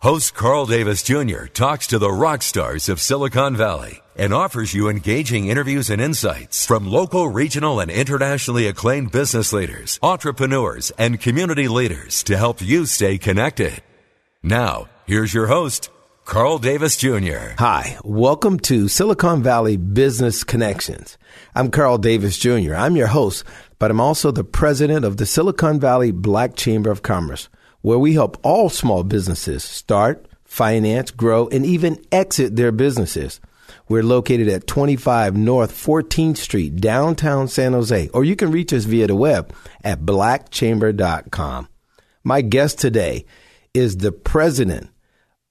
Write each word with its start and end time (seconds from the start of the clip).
Host 0.00 0.34
Carl 0.34 0.64
Davis 0.66 1.02
Jr. 1.02 1.46
talks 1.46 1.88
to 1.88 1.98
the 1.98 2.12
rock 2.12 2.42
stars 2.42 2.88
of 2.88 3.00
Silicon 3.00 3.56
Valley 3.56 4.00
and 4.14 4.32
offers 4.32 4.72
you 4.72 4.88
engaging 4.88 5.48
interviews 5.48 5.90
and 5.90 6.00
insights 6.00 6.64
from 6.64 6.86
local, 6.86 7.28
regional, 7.28 7.80
and 7.80 7.90
internationally 7.90 8.68
acclaimed 8.68 9.10
business 9.10 9.52
leaders, 9.52 9.98
entrepreneurs, 10.00 10.92
and 10.98 11.20
community 11.20 11.66
leaders 11.66 12.22
to 12.22 12.36
help 12.36 12.62
you 12.62 12.86
stay 12.86 13.18
connected. 13.18 13.82
Now, 14.40 14.86
here's 15.04 15.34
your 15.34 15.48
host, 15.48 15.90
Carl 16.24 16.58
Davis 16.58 16.96
Jr. 16.96 17.56
Hi, 17.58 17.98
welcome 18.04 18.60
to 18.60 18.86
Silicon 18.86 19.42
Valley 19.42 19.76
Business 19.76 20.44
Connections. 20.44 21.18
I'm 21.56 21.72
Carl 21.72 21.98
Davis 21.98 22.38
Jr. 22.38 22.76
I'm 22.76 22.94
your 22.94 23.08
host, 23.08 23.42
but 23.80 23.90
I'm 23.90 24.00
also 24.00 24.30
the 24.30 24.44
president 24.44 25.04
of 25.04 25.16
the 25.16 25.26
Silicon 25.26 25.80
Valley 25.80 26.12
Black 26.12 26.54
Chamber 26.54 26.92
of 26.92 27.02
Commerce 27.02 27.48
where 27.82 27.98
we 27.98 28.14
help 28.14 28.38
all 28.42 28.68
small 28.68 29.04
businesses 29.04 29.64
start, 29.64 30.26
finance, 30.44 31.10
grow, 31.10 31.48
and 31.48 31.64
even 31.64 32.02
exit 32.10 32.56
their 32.56 32.72
businesses. 32.72 33.40
We're 33.88 34.02
located 34.02 34.48
at 34.48 34.66
25 34.66 35.36
North 35.36 35.72
14th 35.72 36.36
Street, 36.38 36.76
downtown 36.76 37.48
San 37.48 37.72
Jose, 37.72 38.08
or 38.08 38.24
you 38.24 38.36
can 38.36 38.50
reach 38.50 38.72
us 38.72 38.84
via 38.84 39.06
the 39.06 39.14
web 39.14 39.54
at 39.82 40.00
blackchamber.com. 40.00 41.68
My 42.24 42.40
guest 42.40 42.78
today 42.78 43.24
is 43.72 43.98
the 43.98 44.12
president 44.12 44.90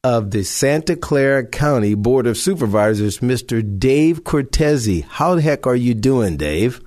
of 0.04 0.32
the 0.32 0.44
Santa 0.44 0.96
Clara 0.96 1.46
County 1.46 1.96
Board 1.96 2.28
of 2.28 2.38
Supervisors, 2.38 3.20
Mr. 3.20 3.80
Dave 3.80 4.24
Cortese. 4.24 5.02
How 5.02 5.36
the 5.36 5.42
heck 5.42 5.66
are 5.68 5.76
you 5.76 5.94
doing, 5.94 6.38
Dave? 6.38 6.82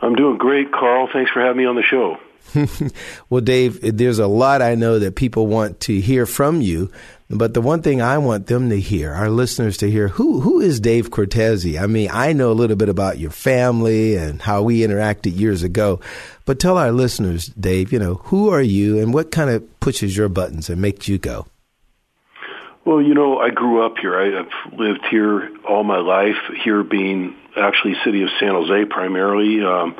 I'm 0.00 0.14
doing 0.14 0.38
great, 0.38 0.72
Carl. 0.72 1.08
Thanks 1.12 1.30
for 1.30 1.40
having 1.40 1.58
me 1.58 1.66
on 1.66 1.76
the 1.76 1.82
show. 1.82 2.18
well, 3.30 3.40
Dave, 3.40 3.96
there's 3.96 4.18
a 4.18 4.26
lot 4.26 4.62
I 4.62 4.74
know 4.74 4.98
that 4.98 5.16
people 5.16 5.46
want 5.46 5.80
to 5.80 6.00
hear 6.00 6.26
from 6.26 6.60
you, 6.60 6.90
but 7.28 7.54
the 7.54 7.60
one 7.60 7.82
thing 7.82 8.02
I 8.02 8.18
want 8.18 8.46
them 8.46 8.68
to 8.68 8.78
hear, 8.78 9.12
our 9.12 9.30
listeners 9.30 9.76
to 9.78 9.90
hear, 9.90 10.08
who 10.08 10.40
who 10.40 10.60
is 10.60 10.80
Dave 10.80 11.10
Cortese? 11.10 11.78
I 11.78 11.86
mean, 11.86 12.10
I 12.12 12.32
know 12.32 12.50
a 12.50 12.54
little 12.54 12.76
bit 12.76 12.88
about 12.88 13.18
your 13.18 13.30
family 13.30 14.16
and 14.16 14.42
how 14.42 14.62
we 14.62 14.80
interacted 14.80 15.38
years 15.38 15.62
ago, 15.62 16.00
but 16.44 16.60
tell 16.60 16.76
our 16.76 16.92
listeners, 16.92 17.46
Dave, 17.46 17.92
you 17.92 17.98
know, 17.98 18.16
who 18.24 18.50
are 18.50 18.62
you 18.62 18.98
and 18.98 19.14
what 19.14 19.30
kind 19.30 19.50
of 19.50 19.80
pushes 19.80 20.16
your 20.16 20.28
buttons 20.28 20.68
and 20.68 20.82
makes 20.82 21.08
you 21.08 21.18
go? 21.18 21.46
Well, 22.84 23.00
you 23.00 23.14
know, 23.14 23.38
I 23.38 23.50
grew 23.50 23.86
up 23.86 23.94
here. 23.98 24.18
I, 24.18 24.42
have 24.42 24.78
lived 24.78 25.06
here 25.10 25.50
all 25.68 25.84
my 25.84 25.98
life. 25.98 26.36
Here 26.64 26.82
being 26.82 27.36
actually 27.56 27.94
city 28.04 28.22
of 28.22 28.28
San 28.40 28.50
Jose 28.50 28.84
primarily. 28.86 29.64
Um, 29.64 29.94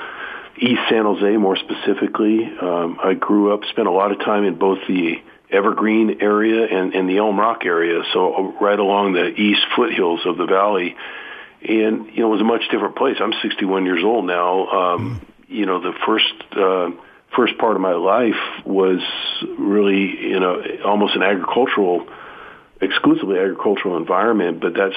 East 0.63 0.81
San 0.89 1.05
Jose, 1.05 1.37
more 1.37 1.57
specifically. 1.57 2.45
Um, 2.45 2.99
I 3.03 3.15
grew 3.15 3.53
up, 3.53 3.65
spent 3.71 3.89
a 3.89 3.91
lot 3.91 4.13
of 4.13 4.21
time 4.21 4.45
in 4.45 4.59
both 4.59 4.79
the 4.87 5.21
Evergreen 5.51 6.19
area 6.21 6.67
and, 6.67 6.95
and 6.95 7.09
the 7.09 7.17
Alum 7.17 7.39
Rock 7.39 7.65
area, 7.65 8.03
so 8.13 8.35
uh, 8.35 8.43
right 8.61 8.79
along 8.79 9.13
the 9.13 9.27
east 9.27 9.63
foothills 9.75 10.21
of 10.25 10.39
the 10.39 10.47
valley. 10.47 10.97
And 11.61 12.07
you 12.15 12.21
know, 12.21 12.29
it 12.29 12.33
was 12.33 12.41
a 12.41 12.45
much 12.45 12.63
different 12.71 12.97
place. 12.97 13.17
I'm 13.21 13.35
61 13.43 13.85
years 13.85 14.03
old 14.05 14.25
now. 14.25 14.67
Um, 14.69 15.21
mm. 15.21 15.49
You 15.49 15.67
know, 15.67 15.81
the 15.81 15.93
first 16.07 16.33
uh, 16.53 16.91
first 17.37 17.59
part 17.59 17.75
of 17.75 17.83
my 17.83 17.95
life 17.95 18.65
was 18.65 19.01
really 19.59 20.29
you 20.31 20.41
know 20.41 20.63
almost 20.85 21.17
an 21.17 21.23
agricultural, 21.23 22.07
exclusively 22.81 23.39
agricultural 23.39 23.97
environment. 23.97 24.61
But 24.61 24.75
that's 24.75 24.97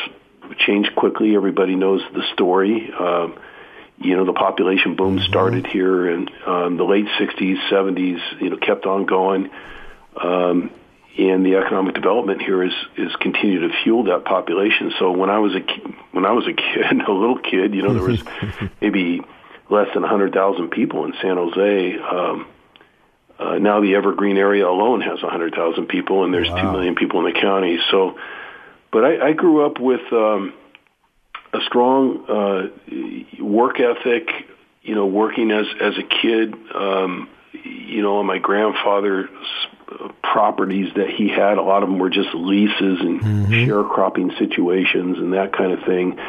changed 0.59 0.95
quickly. 0.95 1.35
Everybody 1.35 1.75
knows 1.75 2.01
the 2.13 2.23
story. 2.33 2.91
Um, 2.97 3.37
you 3.97 4.15
know, 4.15 4.25
the 4.25 4.33
population 4.33 4.95
boom 4.95 5.17
mm-hmm. 5.17 5.25
started 5.25 5.67
here 5.67 6.09
in 6.09 6.29
um, 6.45 6.77
the 6.77 6.83
late 6.83 7.05
60s, 7.19 7.57
70s, 7.69 8.41
you 8.41 8.49
know, 8.49 8.57
kept 8.57 8.85
on 8.85 9.05
going. 9.05 9.49
Um, 10.21 10.71
and 11.17 11.45
the 11.45 11.55
economic 11.55 11.95
development 11.95 12.41
here 12.41 12.61
is 12.61 12.73
is 12.97 13.15
continued 13.21 13.61
to 13.61 13.83
fuel 13.83 14.03
that 14.05 14.25
population. 14.25 14.91
So 14.99 15.11
when 15.11 15.29
I 15.29 15.39
was 15.39 15.55
a 15.55 15.61
when 16.11 16.25
I 16.25 16.31
was 16.31 16.45
a 16.45 16.53
kid, 16.53 17.01
a 17.07 17.11
little 17.11 17.39
kid, 17.39 17.73
you 17.73 17.83
know, 17.83 17.93
there 17.93 18.03
was 18.03 18.21
maybe 18.81 19.21
less 19.69 19.87
than 19.93 20.03
100,000 20.03 20.69
people 20.69 21.05
in 21.05 21.13
San 21.21 21.37
Jose. 21.37 21.97
Um, 21.97 22.47
uh, 23.39 23.57
now 23.57 23.81
the 23.81 23.95
Evergreen 23.95 24.37
area 24.37 24.67
alone 24.67 25.01
has 25.01 25.21
100,000 25.21 25.87
people, 25.87 26.23
and 26.23 26.33
there's 26.33 26.49
wow. 26.49 26.61
two 26.61 26.71
million 26.71 26.95
people 26.95 27.25
in 27.25 27.33
the 27.33 27.39
county. 27.39 27.79
So, 27.91 28.17
but 28.91 29.03
I, 29.03 29.29
I 29.29 29.33
grew 29.33 29.65
up 29.65 29.79
with 29.79 30.01
um, 30.13 30.53
a 31.55 31.65
strong 31.65 32.25
uh, 32.27 33.43
work 33.43 33.79
ethic. 33.79 34.29
You 34.81 34.93
know, 34.93 35.07
working 35.07 35.51
as 35.51 35.65
as 35.81 35.93
a 35.97 36.03
kid. 36.03 36.53
Um, 36.73 37.29
you 37.63 38.01
know, 38.01 38.17
on 38.17 38.25
my 38.25 38.37
grandfather's 38.37 39.29
properties 40.21 40.93
that 40.95 41.09
he 41.09 41.29
had, 41.29 41.57
a 41.57 41.61
lot 41.61 41.83
of 41.83 41.89
them 41.89 41.99
were 41.99 42.09
just 42.09 42.29
leases 42.33 42.99
and 42.99 43.21
mm-hmm. 43.21 43.53
sharecropping 43.53 44.37
situations 44.37 45.17
and 45.17 45.33
that 45.33 45.53
kind 45.53 45.71
of 45.71 45.83
thing. 45.85 46.19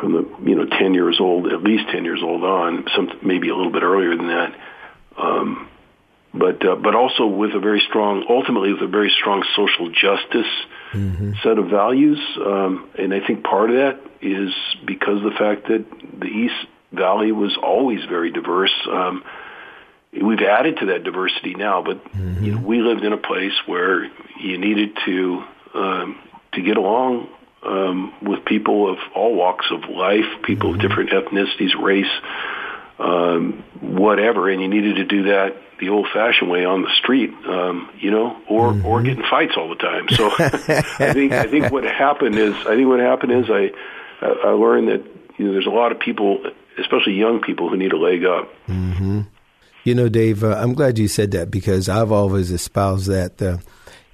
From 0.00 0.12
the 0.12 0.48
you 0.48 0.54
know 0.54 0.66
ten 0.66 0.92
years 0.92 1.18
old, 1.20 1.46
at 1.52 1.62
least 1.62 1.88
ten 1.90 2.04
years 2.04 2.20
old 2.22 2.44
on, 2.44 2.84
some 2.94 3.18
maybe 3.22 3.48
a 3.48 3.56
little 3.56 3.72
bit 3.72 3.82
earlier 3.82 4.14
than 4.14 4.28
that. 4.28 4.54
Um, 5.16 5.68
but 6.34 6.66
uh, 6.66 6.76
but 6.76 6.94
also 6.94 7.26
with 7.26 7.54
a 7.54 7.60
very 7.60 7.82
strong, 7.88 8.26
ultimately 8.28 8.72
with 8.74 8.82
a 8.82 8.86
very 8.86 9.10
strong 9.18 9.42
social 9.56 9.90
justice 9.90 10.52
mm-hmm. 10.92 11.32
set 11.42 11.58
of 11.58 11.68
values. 11.68 12.18
Um, 12.36 12.88
and 12.98 13.12
I 13.14 13.26
think 13.26 13.44
part 13.44 13.70
of 13.70 13.76
that 13.76 14.00
is 14.20 14.52
because 14.84 15.18
of 15.18 15.24
the 15.24 15.38
fact 15.38 15.68
that 15.68 15.84
the 16.18 16.26
East 16.26 16.66
Valley 16.92 17.32
was 17.32 17.56
always 17.62 18.04
very 18.04 18.30
diverse. 18.30 18.74
Um, 18.90 19.24
we've 20.12 20.40
added 20.40 20.78
to 20.78 20.86
that 20.86 21.04
diversity 21.04 21.54
now, 21.54 21.82
but 21.82 22.02
mm-hmm. 22.04 22.44
you 22.44 22.54
know, 22.54 22.60
we 22.60 22.80
lived 22.80 23.04
in 23.04 23.12
a 23.12 23.18
place 23.18 23.54
where 23.66 24.04
you 24.40 24.58
needed 24.58 24.96
to 25.04 25.44
um, 25.74 26.18
to 26.52 26.62
get 26.62 26.76
along 26.76 27.28
um, 27.62 28.14
with 28.22 28.44
people 28.44 28.90
of 28.90 28.98
all 29.14 29.34
walks 29.34 29.66
of 29.70 29.90
life, 29.90 30.24
people 30.42 30.72
mm-hmm. 30.72 30.80
of 30.80 30.88
different 30.88 31.10
ethnicities, 31.10 31.74
race, 31.80 32.06
um, 32.98 33.64
whatever, 33.80 34.48
and 34.48 34.60
you 34.60 34.68
needed 34.68 34.96
to 34.96 35.04
do 35.04 35.24
that 35.24 35.56
the 35.78 35.90
old-fashioned 35.90 36.50
way 36.50 36.64
on 36.64 36.80
the 36.82 36.90
street, 37.02 37.30
um, 37.46 37.90
you 37.98 38.10
know, 38.10 38.36
or 38.48 38.72
mm-hmm. 38.72 38.86
or 38.86 39.02
getting 39.02 39.24
fights 39.28 39.52
all 39.56 39.68
the 39.68 39.74
time. 39.74 40.08
So 40.08 40.30
I 40.38 41.12
think 41.12 41.32
I 41.32 41.46
think 41.46 41.70
what 41.70 41.84
happened 41.84 42.36
is 42.36 42.54
I 42.54 42.74
think 42.76 42.88
what 42.88 43.00
happened 43.00 43.32
is 43.32 43.50
I 43.50 43.70
I 44.22 44.50
learned 44.50 44.88
that 44.88 45.04
you 45.38 45.46
know 45.46 45.52
there's 45.52 45.66
a 45.66 45.70
lot 45.70 45.92
of 45.92 46.00
people, 46.00 46.42
especially 46.78 47.14
young 47.14 47.40
people, 47.40 47.68
who 47.68 47.76
need 47.76 47.92
a 47.92 47.98
leg 47.98 48.24
up. 48.24 48.48
Mm-hmm. 48.66 49.22
You 49.84 49.94
know, 49.94 50.08
Dave, 50.08 50.42
uh, 50.42 50.56
I'm 50.56 50.74
glad 50.74 50.98
you 50.98 51.06
said 51.06 51.30
that 51.32 51.50
because 51.50 51.88
I've 51.88 52.10
always 52.10 52.50
espoused 52.50 53.08
that. 53.08 53.40
Uh, 53.40 53.58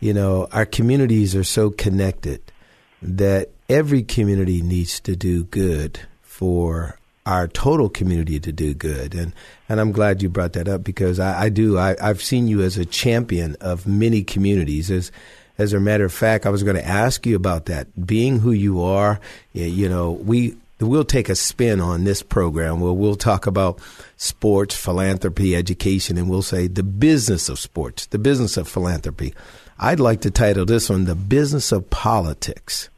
you 0.00 0.12
know, 0.12 0.48
our 0.50 0.66
communities 0.66 1.36
are 1.36 1.44
so 1.44 1.70
connected 1.70 2.52
that 3.00 3.50
every 3.68 4.02
community 4.02 4.60
needs 4.60 4.98
to 5.00 5.14
do 5.14 5.44
good 5.44 6.00
for 6.22 6.98
our 7.24 7.46
total 7.48 7.88
community 7.88 8.40
to 8.40 8.52
do 8.52 8.74
good. 8.74 9.14
And 9.14 9.32
and 9.68 9.80
I'm 9.80 9.92
glad 9.92 10.22
you 10.22 10.28
brought 10.28 10.54
that 10.54 10.68
up 10.68 10.84
because 10.84 11.20
I, 11.20 11.44
I 11.44 11.48
do. 11.48 11.78
I, 11.78 11.96
I've 12.00 12.22
seen 12.22 12.48
you 12.48 12.62
as 12.62 12.76
a 12.76 12.84
champion 12.84 13.56
of 13.60 13.86
many 13.86 14.22
communities. 14.22 14.90
As 14.90 15.12
as 15.58 15.72
a 15.72 15.80
matter 15.80 16.04
of 16.04 16.12
fact, 16.12 16.46
I 16.46 16.50
was 16.50 16.62
going 16.62 16.76
to 16.76 16.86
ask 16.86 17.26
you 17.26 17.36
about 17.36 17.66
that. 17.66 18.06
Being 18.06 18.40
who 18.40 18.52
you 18.52 18.82
are, 18.82 19.20
you 19.52 19.88
know, 19.88 20.12
we 20.12 20.56
we'll 20.80 21.04
take 21.04 21.28
a 21.28 21.36
spin 21.36 21.80
on 21.80 22.04
this 22.04 22.22
program 22.22 22.80
where 22.80 22.92
we'll 22.92 23.14
talk 23.14 23.46
about 23.46 23.80
sports, 24.16 24.74
philanthropy, 24.74 25.54
education, 25.54 26.18
and 26.18 26.28
we'll 26.28 26.42
say 26.42 26.66
the 26.66 26.82
business 26.82 27.48
of 27.48 27.58
sports, 27.58 28.06
the 28.06 28.18
business 28.18 28.56
of 28.56 28.68
philanthropy. 28.68 29.34
I'd 29.78 30.00
like 30.00 30.20
to 30.22 30.30
title 30.30 30.64
this 30.64 30.90
one 30.90 31.04
"The 31.04 31.14
Business 31.14 31.72
of 31.72 31.88
Politics." 31.90 32.88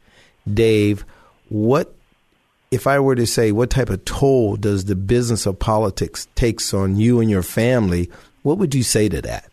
Dave, 0.51 1.05
what 1.49 1.95
if 2.75 2.87
I 2.87 2.99
were 2.99 3.15
to 3.15 3.25
say, 3.25 3.53
what 3.53 3.69
type 3.69 3.89
of 3.89 4.03
toll 4.03 4.57
does 4.57 4.83
the 4.85 4.97
business 4.97 5.45
of 5.45 5.57
politics 5.57 6.27
takes 6.35 6.73
on 6.73 6.97
you 6.97 7.21
and 7.21 7.29
your 7.29 7.41
family? 7.41 8.11
What 8.43 8.57
would 8.57 8.75
you 8.75 8.83
say 8.83 9.07
to 9.07 9.21
that? 9.21 9.49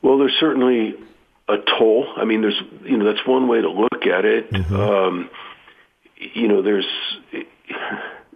Well, 0.00 0.16
there's 0.16 0.36
certainly 0.40 0.94
a 1.48 1.56
toll. 1.78 2.06
I 2.16 2.24
mean, 2.24 2.40
there's 2.40 2.60
you 2.84 2.96
know 2.96 3.04
that's 3.04 3.26
one 3.26 3.46
way 3.46 3.60
to 3.60 3.68
look 3.68 4.06
at 4.06 4.24
it. 4.24 4.50
Mm-hmm. 4.50 4.74
Um, 4.74 5.30
you 6.16 6.48
know, 6.48 6.62
there's 6.62 6.86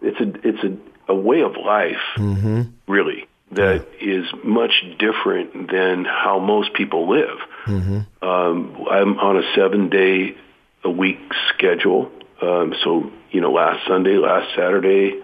it's 0.03 0.21
a 0.21 0.49
it's 0.49 0.63
a, 0.63 1.13
a 1.13 1.15
way 1.15 1.41
of 1.41 1.57
life, 1.57 2.05
mm-hmm. 2.17 2.63
really, 2.87 3.27
that 3.53 3.89
yeah. 4.03 4.19
is 4.19 4.27
much 4.45 4.85
different 4.99 5.71
than 5.73 6.05
how 6.05 6.39
most 6.39 6.75
people 6.75 7.09
live. 7.09 7.39
Mm-hmm. 7.65 8.27
Um, 8.29 8.87
I'm 8.91 9.19
on 9.19 9.39
a 9.39 9.55
seven 9.55 9.89
day 9.89 10.37
a 10.85 10.91
week 10.91 11.21
schedule. 11.55 12.13
Um, 12.41 12.75
so 12.83 13.11
you 13.31 13.41
know, 13.41 13.53
last 13.53 13.87
Sunday, 13.87 14.17
last 14.17 14.55
Saturday, 14.55 15.23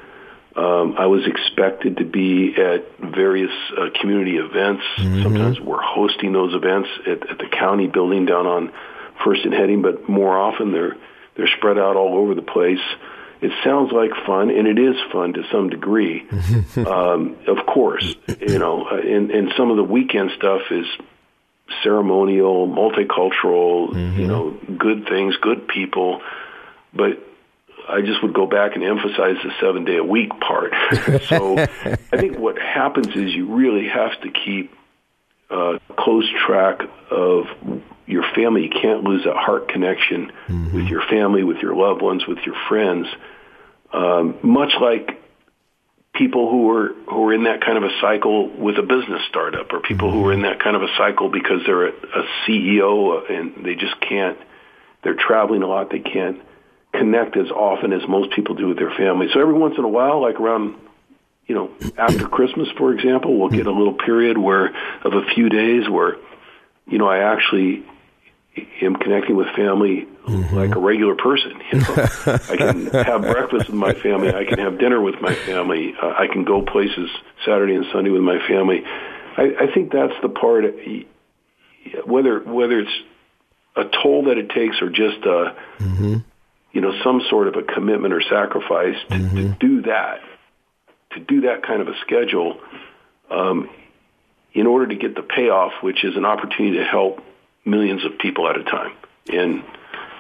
um, 0.57 0.97
I 0.99 1.07
was 1.07 1.27
expected 1.27 1.99
to 1.99 2.05
be 2.05 2.55
at 2.57 2.99
various 2.99 3.53
uh, 3.77 3.91
community 4.01 4.37
events. 4.37 4.83
Mm-hmm. 4.99 5.23
Sometimes 5.23 5.61
we're 5.61 5.83
hosting 5.83 6.33
those 6.33 6.55
events 6.55 6.89
at, 7.07 7.31
at 7.31 7.39
the 7.39 7.47
county 7.47 7.87
building 7.87 8.27
down 8.27 8.47
on 8.47 8.73
First 9.25 9.45
and 9.45 9.55
Hedding, 9.55 9.83
but 9.83 10.09
more 10.09 10.37
often 10.37 10.73
they're 10.73 10.97
they're 11.37 11.51
spread 11.57 11.79
out 11.79 11.97
all 11.97 12.17
over 12.17 12.35
the 12.35 12.43
place. 12.43 12.81
It 13.41 13.53
sounds 13.65 13.91
like 13.93 14.11
fun, 14.27 14.51
and 14.51 14.67
it 14.67 14.79
is 14.79 14.97
fun 15.13 15.33
to 15.35 15.45
some 15.51 15.71
degree. 15.71 16.29
um, 16.77 17.37
of 17.47 17.65
course, 17.65 18.15
you 18.39 18.59
know, 18.59 18.87
uh, 18.87 18.97
and, 18.97 19.31
and 19.31 19.53
some 19.57 19.71
of 19.71 19.79
the 19.79 19.85
weekend 19.85 20.33
stuff 20.37 20.61
is 20.71 20.87
ceremonial, 21.83 22.67
multicultural, 22.67 23.95
mm-hmm. 23.95 24.21
you 24.21 24.27
know, 24.27 24.51
good 24.77 25.07
things, 25.09 25.37
good 25.41 25.69
people. 25.69 26.21
But 26.93 27.23
I 27.89 28.01
just 28.03 28.23
would 28.23 28.35
go 28.35 28.47
back 28.47 28.75
and 28.75 28.85
emphasize 28.85 29.37
the 29.43 29.51
seven 29.61 29.85
day 29.85 29.97
a 29.97 30.05
week 30.05 30.31
part. 30.41 30.73
so 31.29 31.59
I 31.59 32.17
think 32.17 32.39
what 32.39 32.59
happens 32.59 33.09
is 33.09 33.35
you 33.35 33.55
really 33.55 33.89
have 33.89 34.21
to 34.23 34.31
keep 34.31 34.73
uh, 35.51 35.79
close 35.99 36.29
track 36.47 36.81
of 37.11 37.47
your 38.07 38.25
family. 38.35 38.65
You 38.65 38.71
can't 38.71 39.03
lose 39.05 39.25
that 39.25 39.37
heart 39.37 39.69
connection 39.69 40.33
mm-hmm. 40.47 40.77
with 40.77 40.87
your 40.87 41.03
family, 41.09 41.43
with 41.43 41.59
your 41.59 41.75
loved 41.75 42.03
ones, 42.03 42.27
with 42.27 42.39
your 42.47 42.57
friends. 42.69 43.07
Um, 43.93 44.39
much 44.43 44.73
like 44.81 45.21
people 46.15 46.51
who 46.51 46.71
are 46.71 46.89
who 47.09 47.29
are 47.29 47.35
in 47.35 47.45
that 47.45 47.65
kind 47.65 47.77
of 47.77 47.85
a 47.85 48.01
cycle 48.01 48.49
with 48.49 48.79
a 48.79 48.83
business 48.83 49.23
startup, 49.29 49.73
or 49.73 49.81
people 49.81 50.09
mm-hmm. 50.09 50.19
who 50.19 50.27
are 50.29 50.33
in 50.33 50.43
that 50.43 50.61
kind 50.63 50.77
of 50.77 50.83
a 50.83 50.89
cycle 50.97 51.29
because 51.29 51.61
they're 51.67 51.89
a, 51.89 51.93
a 51.93 52.25
CEO 52.47 53.31
and 53.31 53.65
they 53.65 53.75
just 53.75 54.01
can't. 54.01 54.39
They're 55.03 55.17
traveling 55.19 55.63
a 55.63 55.67
lot. 55.67 55.91
They 55.91 56.01
can't 56.01 56.41
connect 56.93 57.37
as 57.37 57.51
often 57.51 57.93
as 57.93 58.03
most 58.09 58.33
people 58.33 58.55
do 58.55 58.69
with 58.69 58.79
their 58.79 58.91
family. 58.91 59.29
So 59.33 59.41
every 59.41 59.55
once 59.55 59.75
in 59.79 59.85
a 59.85 59.89
while, 59.89 60.21
like 60.21 60.41
around, 60.41 60.77
you 61.47 61.55
know, 61.55 61.71
after 61.97 62.29
Christmas, 62.29 62.69
for 62.77 62.93
example, 62.93 63.39
we'll 63.39 63.49
get 63.49 63.67
a 63.67 63.73
little 63.73 63.95
period 63.95 64.39
where 64.39 64.67
of 65.05 65.13
a 65.13 65.23
few 65.35 65.49
days 65.49 65.89
where, 65.89 66.17
you 66.87 66.99
know, 66.99 67.09
I 67.09 67.33
actually 67.33 67.85
am 68.83 68.97
connecting 68.97 69.37
with 69.37 69.47
family 69.55 70.09
mm-hmm. 70.27 70.57
like 70.57 70.75
a 70.75 70.81
regular 70.81 71.15
person. 71.15 71.61
You 71.73 71.81
know, 71.81 72.09
I 72.27 72.57
can 72.57 72.87
have 72.87 73.23
breakfast 73.23 73.67
with 73.67 73.77
my 73.77 73.95
family. 73.95 74.35
I 74.35 74.45
can 74.45 74.59
have 74.59 74.79
dinner 74.79 75.01
with 75.01 75.21
my 75.21 75.35
family. 75.35 75.95
Uh, 76.01 76.09
I 76.09 76.27
can 76.27 76.45
go 76.45 76.63
places 76.63 77.09
Saturday 77.45 77.75
and 77.75 77.87
Sunday 77.93 78.11
with 78.11 78.23
my 78.23 78.39
family. 78.49 78.83
I, 79.37 79.55
I 79.61 79.73
think 79.73 79.93
that's 79.93 80.15
the 80.23 80.29
part. 80.29 80.65
Whether 82.05 82.41
whether 82.41 82.81
it's 82.81 82.91
a 83.77 83.85
toll 84.03 84.25
that 84.25 84.37
it 84.37 84.51
takes 84.51 84.83
or 84.83 84.91
just 84.91 85.25
a 85.25 85.57
mm-hmm 85.79 86.19
you 86.73 86.81
know, 86.81 86.93
some 87.03 87.23
sort 87.29 87.49
of 87.49 87.57
a 87.57 87.63
commitment 87.63 88.15
or 88.15 88.23
sacrifice 88.23 88.97
to, 89.09 89.15
mm-hmm. 89.15 89.37
to 89.37 89.57
do 89.59 89.83
that, 89.83 90.21
to 91.13 91.21
do 91.21 91.43
that 91.43 91.63
kind 91.67 91.83
of 91.83 91.89
a 91.89 91.95
schedule, 92.03 92.61
um, 93.31 93.69
in 94.53 94.67
order 94.67 94.87
to 94.89 94.97
get 94.97 95.15
the 95.15 95.23
payoff, 95.23 95.73
which 95.83 96.05
is 96.05 96.17
an 96.17 96.25
opportunity 96.25 96.79
to 96.79 96.85
help 96.85 97.23
millions 97.65 98.05
of 98.05 98.19
people 98.19 98.49
at 98.49 98.57
a 98.57 98.65
time. 98.65 98.93
And 99.33 99.65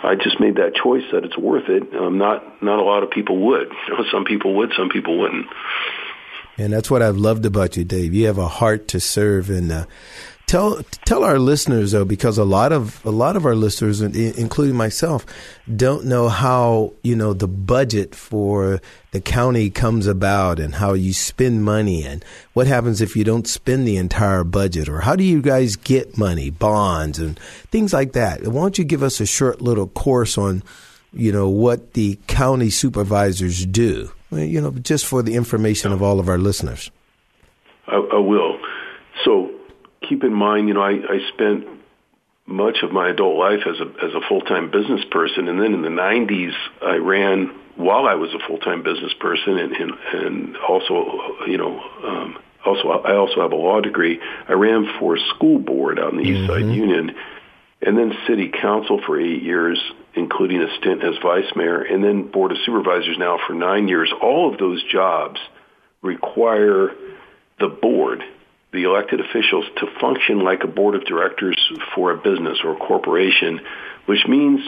I 0.02 0.14
just 0.14 0.40
made 0.40 0.56
that 0.56 0.74
choice 0.74 1.02
that 1.12 1.24
it's 1.24 1.36
worth 1.36 1.68
it. 1.68 1.94
Um, 1.94 2.18
not 2.18 2.62
not 2.62 2.78
a 2.78 2.82
lot 2.82 3.02
of 3.02 3.10
people 3.10 3.36
would. 3.46 3.68
You 3.88 3.96
know, 3.96 4.04
some 4.12 4.24
people 4.24 4.54
would, 4.56 4.72
some 4.76 4.88
people 4.88 5.18
wouldn't. 5.18 5.46
And 6.58 6.72
that's 6.72 6.90
what 6.90 7.02
I've 7.02 7.16
loved 7.16 7.46
about 7.46 7.76
you, 7.76 7.84
Dave. 7.84 8.12
You 8.12 8.26
have 8.26 8.38
a 8.38 8.48
heart 8.48 8.88
to 8.88 9.00
serve, 9.00 9.50
and 9.50 9.72
uh, 9.72 9.86
tell 10.50 10.82
tell 11.04 11.22
our 11.22 11.38
listeners 11.38 11.92
though, 11.92 12.04
because 12.04 12.36
a 12.36 12.44
lot 12.44 12.72
of 12.72 13.04
a 13.06 13.10
lot 13.10 13.36
of 13.36 13.46
our 13.46 13.54
listeners, 13.54 14.00
including 14.00 14.74
myself, 14.74 15.24
don't 15.76 16.04
know 16.04 16.28
how 16.28 16.92
you 17.02 17.14
know 17.14 17.32
the 17.32 17.46
budget 17.46 18.16
for 18.16 18.80
the 19.12 19.20
county 19.20 19.70
comes 19.70 20.08
about 20.08 20.58
and 20.58 20.74
how 20.74 20.92
you 20.92 21.12
spend 21.12 21.64
money 21.64 22.04
and 22.04 22.24
what 22.52 22.66
happens 22.66 23.00
if 23.00 23.14
you 23.14 23.22
don't 23.22 23.46
spend 23.46 23.86
the 23.86 23.96
entire 23.96 24.42
budget 24.42 24.88
or 24.88 25.00
how 25.00 25.14
do 25.14 25.22
you 25.22 25.40
guys 25.40 25.76
get 25.76 26.18
money, 26.18 26.50
bonds 26.50 27.20
and 27.20 27.38
things 27.70 27.92
like 27.92 28.12
that. 28.12 28.42
Why 28.42 28.62
don't 28.62 28.76
you 28.76 28.84
give 28.84 29.04
us 29.04 29.20
a 29.20 29.26
short 29.26 29.62
little 29.62 29.86
course 29.86 30.36
on 30.36 30.64
you 31.12 31.30
know 31.30 31.48
what 31.48 31.92
the 31.92 32.18
county 32.26 32.70
supervisors 32.70 33.64
do? 33.66 34.10
You 34.32 34.60
know, 34.60 34.72
just 34.72 35.06
for 35.06 35.22
the 35.22 35.36
information 35.36 35.92
of 35.92 36.02
all 36.02 36.18
of 36.18 36.28
our 36.28 36.38
listeners. 36.38 36.90
I, 37.86 37.96
I 37.96 38.18
will. 38.18 38.58
So 39.24 39.59
keep 40.10 40.24
in 40.24 40.34
mind, 40.34 40.68
you 40.68 40.74
know, 40.74 40.82
I, 40.82 40.90
I 40.90 41.18
spent 41.32 41.66
much 42.46 42.78
of 42.82 42.90
my 42.90 43.10
adult 43.10 43.38
life 43.38 43.60
as 43.66 43.80
a 43.80 44.04
as 44.04 44.12
a 44.12 44.20
full 44.28 44.40
time 44.42 44.70
business 44.70 45.02
person, 45.10 45.48
and 45.48 45.58
then 45.58 45.72
in 45.72 45.82
the 45.82 45.88
'90s, 45.88 46.52
I 46.82 46.96
ran 46.96 47.54
while 47.76 48.06
I 48.06 48.14
was 48.14 48.34
a 48.34 48.46
full 48.46 48.58
time 48.58 48.82
business 48.82 49.12
person, 49.18 49.56
and 49.56 49.72
and, 49.72 49.92
and 50.12 50.56
also, 50.58 51.46
you 51.46 51.56
know. 51.56 51.80
Um, 52.04 52.38
also, 52.62 52.88
I 52.90 53.16
also 53.16 53.40
have 53.40 53.52
a 53.52 53.56
law 53.56 53.80
degree. 53.80 54.20
I 54.46 54.52
ran 54.52 54.86
for 54.98 55.16
school 55.34 55.58
board 55.58 55.98
out 55.98 56.12
in 56.12 56.18
the 56.18 56.24
mm-hmm. 56.24 56.42
East 56.42 56.50
Side 56.50 56.76
Union, 56.76 57.16
and 57.80 57.96
then 57.96 58.12
city 58.26 58.50
council 58.50 59.00
for 59.06 59.18
eight 59.18 59.42
years, 59.42 59.80
including 60.12 60.60
a 60.60 60.76
stint 60.76 61.02
as 61.02 61.14
vice 61.22 61.50
mayor, 61.56 61.80
and 61.80 62.04
then 62.04 62.30
board 62.30 62.52
of 62.52 62.58
supervisors 62.66 63.16
now 63.18 63.38
for 63.46 63.54
nine 63.54 63.88
years. 63.88 64.12
All 64.20 64.52
of 64.52 64.58
those 64.58 64.82
jobs 64.92 65.40
require 66.02 66.90
the 67.58 67.68
board 67.68 68.22
the 68.72 68.84
elected 68.84 69.20
officials 69.20 69.64
to 69.78 69.86
function 70.00 70.40
like 70.40 70.62
a 70.62 70.68
board 70.68 70.94
of 70.94 71.04
directors 71.04 71.56
for 71.94 72.12
a 72.12 72.16
business 72.16 72.58
or 72.62 72.72
a 72.72 72.76
corporation, 72.76 73.60
which 74.06 74.26
means 74.28 74.60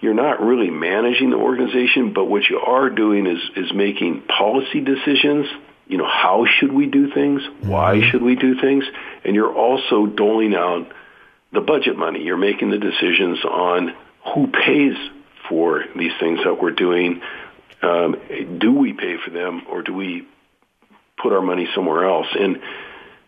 you're 0.00 0.14
not 0.14 0.40
really 0.40 0.70
managing 0.70 1.30
the 1.30 1.36
organization, 1.36 2.12
but 2.12 2.24
what 2.26 2.42
you 2.48 2.58
are 2.58 2.90
doing 2.90 3.26
is, 3.26 3.38
is 3.56 3.72
making 3.72 4.22
policy 4.22 4.80
decisions. 4.80 5.46
You 5.86 5.98
know, 5.98 6.08
how 6.08 6.46
should 6.58 6.72
we 6.72 6.86
do 6.86 7.10
things? 7.12 7.42
Why 7.60 7.96
mm-hmm. 7.96 8.10
should 8.10 8.22
we 8.22 8.34
do 8.34 8.60
things? 8.60 8.84
And 9.24 9.34
you're 9.34 9.54
also 9.54 10.06
doling 10.06 10.54
out 10.54 10.92
the 11.52 11.60
budget 11.60 11.96
money. 11.96 12.22
You're 12.22 12.36
making 12.36 12.70
the 12.70 12.78
decisions 12.78 13.44
on 13.44 13.94
who 14.34 14.46
pays 14.48 14.96
for 15.48 15.84
these 15.96 16.12
things 16.18 16.40
that 16.44 16.60
we're 16.60 16.72
doing. 16.72 17.20
Um, 17.82 18.16
do 18.58 18.72
we 18.72 18.94
pay 18.94 19.16
for 19.22 19.30
them 19.30 19.62
or 19.70 19.82
do 19.82 19.92
we 19.92 20.26
put 21.22 21.32
our 21.32 21.42
money 21.42 21.68
somewhere 21.74 22.08
else? 22.08 22.28
And 22.32 22.60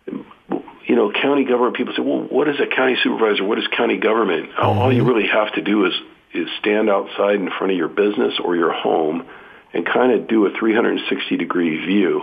you 0.06 0.94
know, 0.94 1.12
county 1.12 1.44
government 1.44 1.76
people 1.76 1.94
say, 1.96 2.02
well, 2.02 2.20
what 2.20 2.48
is 2.48 2.56
a 2.60 2.74
county 2.74 2.96
supervisor? 3.02 3.44
What 3.44 3.58
is 3.58 3.66
county 3.76 3.98
government? 3.98 4.50
Mm-hmm. 4.50 4.78
All 4.78 4.92
you 4.92 5.04
really 5.04 5.26
have 5.28 5.52
to 5.54 5.62
do 5.62 5.86
is 5.86 5.92
is 6.34 6.48
stand 6.60 6.90
outside 6.90 7.36
in 7.36 7.48
front 7.50 7.72
of 7.72 7.78
your 7.78 7.88
business 7.88 8.34
or 8.42 8.56
your 8.56 8.72
home 8.72 9.26
and 9.72 9.86
kind 9.86 10.12
of 10.12 10.28
do 10.28 10.46
a 10.46 10.50
360 10.50 11.36
degree 11.36 11.84
view, 11.86 12.22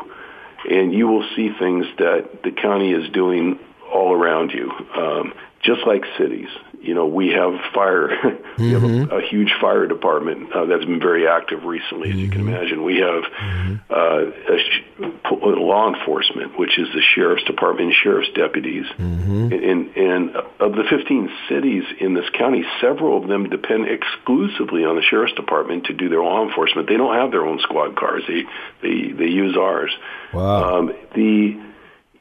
and 0.70 0.94
you 0.94 1.08
will 1.08 1.28
see 1.36 1.50
things 1.60 1.86
that 1.98 2.44
the 2.44 2.52
county 2.52 2.92
is 2.92 3.10
doing 3.12 3.60
all 3.92 4.14
around 4.14 4.52
you, 4.52 4.72
um, 4.96 5.34
just 5.62 5.82
like 5.86 6.04
cities 6.18 6.50
you 6.84 6.94
know, 6.94 7.08
we 7.08 7.30
have 7.30 7.54
fire. 7.74 8.10
we 8.58 8.72
have 8.72 8.84
a, 8.84 8.88
mm-hmm. 8.88 9.12
a, 9.12 9.22
huge 9.22 9.54
fire 9.62 9.88
department 9.88 10.52
uh, 10.52 10.66
that's 10.66 10.84
been 10.84 11.00
very 11.00 11.28
active 11.28 11.64
recently, 11.64 12.10
as 12.10 12.16
mm-hmm. 12.16 12.20
you 12.26 12.30
can 12.30 12.42
mm-hmm. 12.42 12.50
imagine. 12.50 12.84
We 12.84 12.98
have 12.98 13.24
mm-hmm. 13.24 13.76
uh, 13.90 14.58
sh- 14.58 15.32
law 15.32 15.94
enforcement, 15.94 16.60
which 16.60 16.78
is 16.78 16.88
the 16.94 17.02
sheriff's 17.16 17.46
department 17.46 17.88
and 17.88 17.96
sheriff's 18.04 18.30
deputies. 18.36 18.86
Mm-hmm. 18.98 19.54
And, 19.54 19.98
and 19.98 20.36
of 20.60 20.74
the 20.74 20.84
15 20.90 21.30
cities 21.48 21.84
in 22.02 22.14
this 22.14 22.30
county, 22.38 22.66
several 22.82 23.22
of 23.22 23.30
them 23.30 23.50
depend 23.50 23.88
exclusively 23.88 24.84
on 24.84 24.98
the 24.98 25.04
sheriff's 25.10 25.34
department 25.36 25.86
to 25.86 25.94
do 25.94 26.10
their 26.10 26.22
law 26.22 26.46
enforcement. 26.46 26.90
They 26.90 26.98
don't 26.98 27.16
have 27.16 27.32
their 27.32 27.46
own 27.46 27.60
squad 27.62 27.96
cars. 27.96 28.24
They 28.28 28.44
they 28.82 29.14
they 29.14 29.32
use 29.32 29.56
ours. 29.58 29.96
Wow. 30.34 30.80
Um, 30.80 30.94
the 31.16 31.73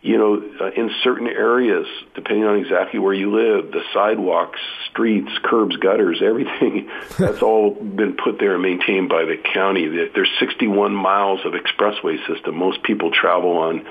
you 0.03 0.19
know, 0.19 0.43
uh, 0.61 0.71
in 0.73 0.91
certain 1.05 1.29
areas, 1.29 1.87
depending 2.17 2.45
on 2.45 2.59
exactly 2.59 2.99
where 2.99 3.15
you 3.15 3.33
live, 3.33 3.71
the 3.71 3.83
sidewalks, 3.95 4.59
streets, 4.91 5.31
curbs, 5.45 5.77
gutters, 5.77 6.21
everything, 6.21 6.91
that's 7.19 7.41
all 7.41 7.71
been 7.71 8.17
put 8.17 8.41
there 8.41 8.55
and 8.55 8.63
maintained 8.63 9.09
by 9.09 9.25
the 9.25 9.37
county. 9.55 9.87
There's 10.13 10.31
61 10.41 10.93
miles 10.93 11.41
of 11.45 11.53
expressway 11.53 12.19
system. 12.27 12.57
Most 12.57 12.83
people 12.83 13.13
travel 13.13 13.59
on 13.59 13.87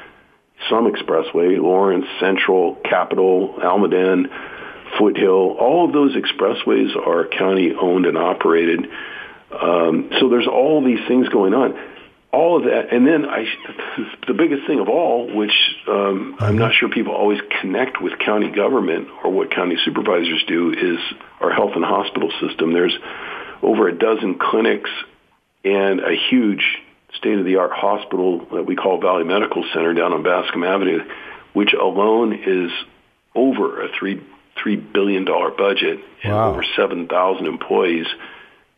some 0.70 0.92
expressway, 0.92 1.58
Lawrence, 1.58 2.06
Central, 2.20 2.76
Capitol, 2.84 3.56
Almaden, 3.64 4.30
Foothill. 5.00 5.56
All 5.58 5.86
of 5.88 5.94
those 5.94 6.14
expressways 6.16 6.96
are 6.96 7.26
county 7.26 7.74
owned 7.74 8.06
and 8.06 8.18
operated. 8.18 8.86
Um, 9.52 10.10
so 10.20 10.30
there's 10.30 10.48
all 10.48 10.84
these 10.84 11.00
things 11.08 11.30
going 11.30 11.54
on. 11.54 11.74
All 12.34 12.58
of 12.58 12.64
that, 12.64 12.94
and 12.94 13.06
then 13.06 13.26
I, 13.26 13.46
the 14.28 14.34
biggest 14.34 14.66
thing 14.66 14.80
of 14.80 14.88
all, 14.88 15.34
which 15.36 15.52
um, 15.88 16.38
I'm 16.40 16.58
not 16.58 16.74
sure 16.74 16.88
people 16.88 17.14
always 17.14 17.40
connect 17.60 18.02
with 18.02 18.18
county 18.20 18.50
government 18.50 19.10
or 19.24 19.32
what 19.32 19.52
county 19.52 19.78
supervisors 19.84 20.44
do, 20.48 20.72
is 20.72 21.00
our 21.42 21.52
health 21.52 21.72
and 21.76 21.84
hospital 21.84 22.32
system. 22.40 22.72
There's 22.72 22.98
over 23.62 23.90
a 23.90 23.98
dozen 23.98 24.40
clinics 24.40 24.90
and 25.64 26.00
a 26.00 26.16
huge 26.30 26.64
state-of-the-art 27.16 27.72
hospital 27.72 28.46
that 28.54 28.66
we 28.66 28.76
call 28.76 29.00
Valley 29.00 29.24
Medical 29.24 29.64
Center 29.74 29.94
down 29.94 30.14
on 30.14 30.24
Bascom 30.24 30.64
Avenue, 30.64 31.04
which 31.54 31.74
alone 31.74 32.34
is 32.34 32.72
over 33.36 33.84
a 33.84 33.90
three 33.98 34.22
three 34.62 34.76
billion 34.76 35.26
dollar 35.26 35.50
budget 35.52 36.00
and 36.24 36.34
wow. 36.34 36.52
over 36.52 36.64
seven 36.76 37.08
thousand 37.08 37.48
employees, 37.48 38.06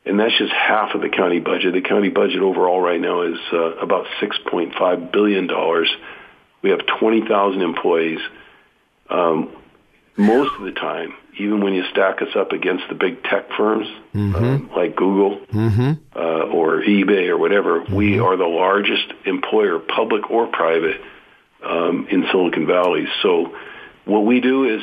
and 0.06 0.20
that's 0.20 0.38
just 0.38 0.52
half 0.52 0.94
of 0.96 1.02
the 1.02 1.10
county 1.10 1.40
budget. 1.40 1.74
The 1.74 1.82
county 1.82 2.10
budget 2.10 2.42
overall 2.42 2.82
right 2.82 3.00
now 3.00 3.22
is 3.22 3.38
uh, 3.52 3.76
about 3.78 4.06
six 4.20 4.38
point 4.50 4.74
five 4.76 5.12
billion 5.12 5.48
dollars. 5.48 5.90
We 6.62 6.72
have 6.72 6.82
twenty 7.00 7.26
thousand 7.28 7.62
employees. 7.62 8.20
Um, 9.10 9.56
most 10.16 10.52
of 10.60 10.66
the 10.66 10.72
time, 10.72 11.14
even 11.40 11.64
when 11.64 11.74
you 11.74 11.84
stack 11.92 12.22
us 12.22 12.36
up 12.36 12.52
against 12.52 12.84
the 12.90 12.96
big 12.96 13.24
tech 13.24 13.50
firms 13.58 13.88
mm-hmm. 14.14 14.36
um, 14.36 14.70
like 14.76 14.96
Google 14.96 15.40
mm-hmm. 15.48 15.94
uh, 16.16 16.54
or 16.54 16.82
eBay 16.82 17.30
or 17.30 17.38
whatever, 17.38 17.80
mm-hmm. 17.80 17.96
we 17.96 18.20
are 18.20 18.38
the 18.38 18.46
largest 18.46 19.12
employer, 19.26 19.80
public 19.80 20.30
or 20.30 20.48
private, 20.48 21.02
um, 21.64 22.08
in 22.12 22.26
Silicon 22.32 22.68
Valley. 22.68 23.08
So 23.24 23.56
what 24.06 24.26
we 24.26 24.40
do 24.40 24.66
is 24.66 24.82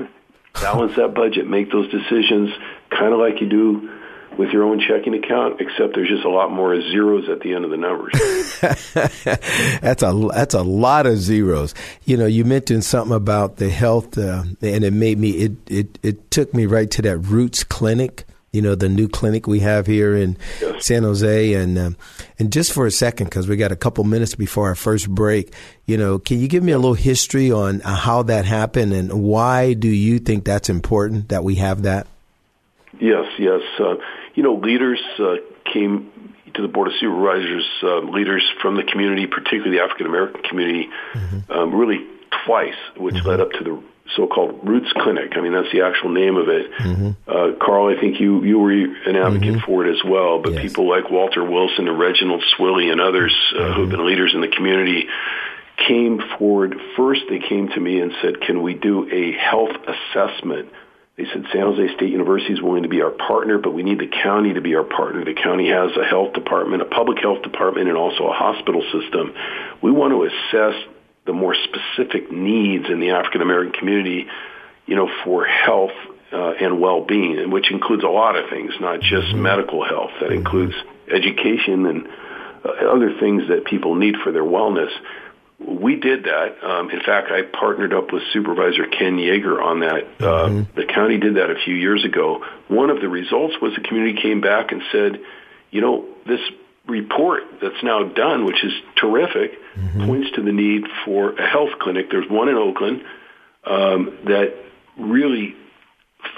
balance 0.54 0.96
that 0.96 1.14
budget, 1.14 1.46
make 1.46 1.70
those 1.70 1.90
decisions, 1.90 2.50
kind 2.90 3.12
of 3.12 3.20
like 3.20 3.40
you 3.40 3.48
do 3.48 3.97
with 4.38 4.50
your 4.50 4.62
own 4.62 4.80
checking 4.80 5.14
account, 5.14 5.60
except 5.60 5.94
there's 5.96 6.08
just 6.08 6.24
a 6.24 6.30
lot 6.30 6.52
more 6.52 6.80
zeros 6.80 7.28
at 7.28 7.40
the 7.40 7.54
end 7.54 7.64
of 7.64 7.70
the 7.72 7.76
numbers. 7.76 8.12
that's 9.80 10.02
a 10.02 10.28
that's 10.32 10.54
a 10.54 10.62
lot 10.62 11.06
of 11.06 11.18
zeros. 11.18 11.74
You 12.04 12.16
know, 12.16 12.26
you 12.26 12.44
mentioned 12.44 12.84
something 12.84 13.14
about 13.14 13.56
the 13.56 13.68
health, 13.68 14.16
uh, 14.16 14.44
and 14.62 14.84
it 14.84 14.92
made 14.92 15.18
me 15.18 15.30
it, 15.30 15.52
it 15.66 15.98
it 16.04 16.30
took 16.30 16.54
me 16.54 16.66
right 16.66 16.90
to 16.92 17.02
that 17.02 17.18
Roots 17.18 17.64
Clinic. 17.64 18.24
You 18.52 18.62
know, 18.62 18.74
the 18.74 18.88
new 18.88 19.08
clinic 19.08 19.46
we 19.46 19.60
have 19.60 19.86
here 19.86 20.16
in 20.16 20.38
yes. 20.60 20.86
San 20.86 21.02
Jose, 21.02 21.52
and 21.52 21.76
um, 21.76 21.96
and 22.38 22.50
just 22.50 22.72
for 22.72 22.86
a 22.86 22.90
second, 22.90 23.26
because 23.26 23.46
we 23.46 23.56
got 23.56 23.72
a 23.72 23.76
couple 23.76 24.04
minutes 24.04 24.36
before 24.36 24.68
our 24.68 24.74
first 24.74 25.10
break. 25.10 25.52
You 25.84 25.98
know, 25.98 26.18
can 26.18 26.40
you 26.40 26.48
give 26.48 26.62
me 26.62 26.72
a 26.72 26.78
little 26.78 26.94
history 26.94 27.52
on 27.52 27.82
uh, 27.82 27.94
how 27.94 28.22
that 28.22 28.46
happened, 28.46 28.94
and 28.94 29.12
why 29.22 29.74
do 29.74 29.88
you 29.88 30.18
think 30.18 30.44
that's 30.44 30.70
important 30.70 31.28
that 31.28 31.44
we 31.44 31.56
have 31.56 31.82
that? 31.82 32.06
Yes, 33.00 33.26
yes. 33.38 33.60
Uh, 33.78 33.96
you 34.38 34.44
know, 34.44 34.54
leaders 34.54 35.00
uh, 35.18 35.34
came 35.64 36.12
to 36.54 36.62
the 36.62 36.68
board 36.68 36.86
of 36.86 36.94
supervisors, 37.00 37.66
uh, 37.82 37.98
leaders 37.98 38.48
from 38.62 38.76
the 38.76 38.84
community, 38.84 39.26
particularly 39.26 39.78
the 39.78 39.82
African 39.82 40.06
American 40.06 40.42
community, 40.42 40.88
mm-hmm. 41.12 41.50
um, 41.50 41.74
really 41.74 42.06
twice, 42.46 42.78
which 42.96 43.16
mm-hmm. 43.16 43.28
led 43.30 43.40
up 43.40 43.50
to 43.50 43.64
the 43.64 43.82
so-called 44.14 44.60
Roots 44.62 44.92
Clinic. 44.92 45.32
I 45.34 45.40
mean, 45.40 45.52
that's 45.52 45.72
the 45.72 45.82
actual 45.82 46.10
name 46.10 46.36
of 46.36 46.48
it. 46.48 46.70
Mm-hmm. 46.70 47.10
Uh, 47.26 47.58
Carl, 47.60 47.88
I 47.92 48.00
think 48.00 48.20
you 48.20 48.44
you 48.44 48.60
were 48.60 48.70
an 48.70 49.16
advocate 49.16 49.56
mm-hmm. 49.56 49.66
for 49.66 49.84
it 49.84 49.90
as 49.90 50.04
well. 50.04 50.40
But 50.40 50.52
yes. 50.52 50.62
people 50.62 50.88
like 50.88 51.10
Walter 51.10 51.42
Wilson 51.42 51.88
and 51.88 51.98
Reginald 51.98 52.44
Swilley 52.56 52.92
and 52.92 53.00
others 53.00 53.34
uh, 53.34 53.58
who 53.58 53.64
have 53.64 53.74
mm-hmm. 53.74 53.90
been 53.90 54.06
leaders 54.06 54.34
in 54.36 54.40
the 54.40 54.54
community 54.54 55.08
came 55.88 56.20
forward. 56.38 56.76
First, 56.96 57.22
they 57.28 57.40
came 57.40 57.70
to 57.70 57.80
me 57.80 57.98
and 57.98 58.12
said, 58.22 58.40
"Can 58.40 58.62
we 58.62 58.74
do 58.74 59.10
a 59.10 59.32
health 59.32 59.74
assessment?" 59.82 60.68
They 61.18 61.24
said 61.32 61.46
San 61.52 61.62
Jose 61.62 61.94
State 61.96 62.10
University 62.10 62.52
is 62.54 62.62
willing 62.62 62.84
to 62.84 62.88
be 62.88 63.02
our 63.02 63.10
partner, 63.10 63.58
but 63.58 63.74
we 63.74 63.82
need 63.82 63.98
the 63.98 64.06
county 64.06 64.54
to 64.54 64.60
be 64.60 64.76
our 64.76 64.84
partner. 64.84 65.24
The 65.24 65.34
county 65.34 65.68
has 65.68 65.90
a 65.96 66.04
health 66.04 66.32
department, 66.32 66.80
a 66.80 66.84
public 66.84 67.18
health 67.18 67.42
department, 67.42 67.88
and 67.88 67.98
also 67.98 68.28
a 68.28 68.32
hospital 68.32 68.82
system. 68.92 69.34
We 69.82 69.90
want 69.90 70.12
to 70.12 70.22
assess 70.22 70.80
the 71.26 71.32
more 71.32 71.56
specific 71.56 72.30
needs 72.30 72.84
in 72.88 73.00
the 73.00 73.10
African 73.10 73.42
American 73.42 73.72
community, 73.72 74.28
you 74.86 74.94
know, 74.94 75.10
for 75.24 75.44
health 75.44 75.90
uh, 76.32 76.52
and 76.52 76.80
well-being, 76.80 77.50
which 77.50 77.72
includes 77.72 78.04
a 78.04 78.08
lot 78.08 78.36
of 78.36 78.48
things, 78.48 78.72
not 78.80 79.00
just 79.00 79.26
mm-hmm. 79.26 79.42
medical 79.42 79.84
health. 79.84 80.12
That 80.20 80.26
mm-hmm. 80.26 80.38
includes 80.38 80.74
education 81.12 81.84
and 81.86 82.08
uh, 82.64 82.94
other 82.94 83.18
things 83.18 83.48
that 83.48 83.64
people 83.64 83.96
need 83.96 84.14
for 84.22 84.30
their 84.30 84.44
wellness 84.44 84.90
we 85.58 85.96
did 85.96 86.24
that. 86.24 86.62
Um, 86.62 86.90
in 86.90 87.00
fact, 87.00 87.30
I 87.30 87.42
partnered 87.42 87.92
up 87.92 88.12
with 88.12 88.22
Supervisor 88.32 88.86
Ken 88.86 89.16
Yeager 89.16 89.62
on 89.62 89.80
that. 89.80 90.04
Uh, 90.20 90.48
mm-hmm. 90.48 90.80
The 90.80 90.86
county 90.86 91.18
did 91.18 91.36
that 91.36 91.50
a 91.50 91.56
few 91.64 91.74
years 91.74 92.04
ago. 92.04 92.44
One 92.68 92.90
of 92.90 93.00
the 93.00 93.08
results 93.08 93.56
was 93.60 93.74
the 93.74 93.82
community 93.82 94.20
came 94.20 94.40
back 94.40 94.70
and 94.70 94.82
said, 94.92 95.20
you 95.70 95.80
know, 95.80 96.06
this 96.26 96.40
report 96.86 97.42
that's 97.60 97.82
now 97.82 98.04
done, 98.04 98.44
which 98.44 98.64
is 98.64 98.72
terrific, 98.96 99.58
mm-hmm. 99.76 100.06
points 100.06 100.30
to 100.36 100.42
the 100.42 100.52
need 100.52 100.84
for 101.04 101.32
a 101.32 101.46
health 101.46 101.78
clinic. 101.80 102.06
There's 102.10 102.30
one 102.30 102.48
in 102.48 102.56
Oakland 102.56 103.02
um, 103.64 104.16
that 104.24 104.54
really 104.96 105.54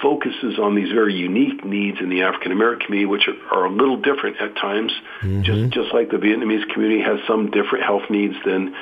focuses 0.01 0.59
on 0.59 0.75
these 0.75 0.91
very 0.91 1.13
unique 1.13 1.63
needs 1.63 1.99
in 1.99 2.09
the 2.09 2.23
African 2.23 2.51
American 2.51 2.87
community, 2.87 3.05
which 3.05 3.27
are, 3.27 3.59
are, 3.59 3.65
a 3.65 3.71
little 3.71 3.97
different 3.97 4.37
at 4.37 4.55
times. 4.55 4.91
Mm-hmm. 5.21 5.41
Just 5.43 5.73
just 5.73 5.93
like 5.93 6.09
the 6.09 6.17
Vietnamese 6.17 6.71
community 6.73 7.01
has 7.01 7.19
some 7.27 7.51
different 7.51 7.85
health 7.85 8.09
needs 8.09 8.35
than 8.45 8.75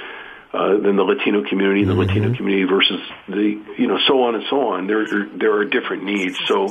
uh, 0.51 0.77
than 0.77 0.95
the 0.95 1.03
Latino 1.03 1.47
community, 1.47 1.83
the 1.83 1.91
mm-hmm. 1.91 1.99
Latino 1.99 2.35
community 2.35 2.63
versus 2.63 2.99
the, 3.27 3.61
you 3.77 3.87
know, 3.87 3.99
so 4.07 4.23
on 4.23 4.35
and 4.35 4.43
so 4.49 4.69
on. 4.69 4.87
There, 4.87 5.01
are, 5.01 5.29
there 5.37 5.53
are 5.53 5.65
different 5.65 6.03
needs. 6.03 6.39
So 6.47 6.67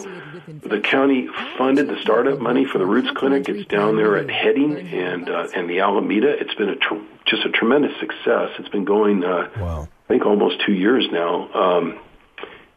the 0.49 0.81
county 0.81 1.29
funded 1.57 1.89
the 1.89 2.01
startup 2.03 2.41
money 2.41 2.65
for 2.65 2.79
the 2.79 2.87
Roots 2.87 3.11
Clinic. 3.17 3.49
It's 3.49 3.69
down 3.69 3.97
there 3.97 4.17
at 4.17 4.29
Hedding 4.29 4.77
and 4.77 5.31
uh, 5.31 5.49
and 5.55 5.71
the 5.71 5.81
Alameda. 5.81 6.29
It's 6.41 6.55
been 6.55 6.71
a 6.71 6.77
tr- 6.77 7.05
just 7.27 7.45
a 7.45 7.51
tremendous 7.51 7.93
success. 8.01 8.51
It's 8.59 8.69
been 8.71 8.85
going, 8.85 9.23
uh, 9.23 9.51
wow. 9.57 9.89
I 10.05 10.09
think, 10.09 10.27
almost 10.27 10.63
two 10.67 10.73
years 10.73 11.07
now, 11.13 11.53
um, 11.53 12.01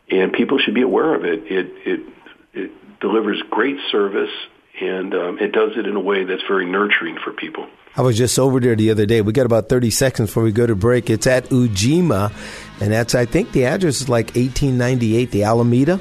and 0.09 0.33
people 0.33 0.59
should 0.59 0.75
be 0.75 0.81
aware 0.81 1.15
of 1.15 1.25
it. 1.25 1.51
It 1.51 1.71
it 1.85 2.13
it 2.53 2.99
delivers 2.99 3.41
great 3.49 3.77
service 3.91 4.29
and 4.81 5.13
um, 5.13 5.39
it 5.39 5.51
does 5.51 5.71
it 5.77 5.85
in 5.85 5.95
a 5.95 5.99
way 5.99 6.23
that's 6.23 6.41
very 6.47 6.65
nurturing 6.65 7.17
for 7.23 7.31
people. 7.31 7.67
I 7.95 8.01
was 8.01 8.17
just 8.17 8.39
over 8.39 8.59
there 8.59 8.75
the 8.75 8.91
other 8.91 9.05
day. 9.05 9.21
We 9.21 9.33
got 9.33 9.45
about 9.45 9.69
30 9.69 9.89
seconds 9.91 10.29
before 10.29 10.43
we 10.43 10.51
go 10.51 10.65
to 10.65 10.75
break. 10.75 11.09
It's 11.09 11.27
at 11.27 11.45
Ujima, 11.45 12.31
and 12.79 12.91
that's, 12.91 13.15
I 13.15 13.25
think 13.25 13.51
the 13.51 13.65
address 13.65 14.01
is 14.01 14.09
like 14.09 14.27
1898, 14.27 15.31
the 15.31 15.43
Alameda, 15.43 15.99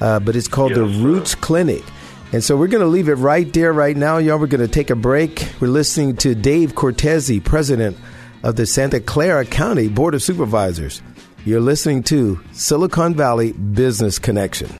uh, 0.00 0.20
but 0.20 0.36
it's 0.36 0.48
called 0.48 0.70
yes, 0.70 0.78
the 0.78 0.86
Roots 1.04 1.34
uh, 1.34 1.38
Clinic. 1.38 1.84
And 2.32 2.44
so 2.44 2.56
we're 2.56 2.68
going 2.68 2.82
to 2.82 2.88
leave 2.88 3.08
it 3.08 3.14
right 3.14 3.52
there 3.52 3.72
right 3.72 3.96
now, 3.96 4.18
y'all. 4.18 4.38
We're 4.38 4.46
going 4.46 4.60
to 4.60 4.68
take 4.68 4.90
a 4.90 4.96
break. 4.96 5.48
We're 5.60 5.66
listening 5.66 6.16
to 6.18 6.36
Dave 6.36 6.76
Cortese, 6.76 7.40
president 7.40 7.96
of 8.44 8.54
the 8.54 8.66
Santa 8.66 9.00
Clara 9.00 9.44
County 9.44 9.88
Board 9.88 10.14
of 10.14 10.22
Supervisors. 10.22 11.02
You're 11.44 11.60
listening 11.60 12.04
to 12.04 12.38
Silicon 12.52 13.14
Valley 13.14 13.52
Business 13.52 14.20
Connection. 14.20 14.79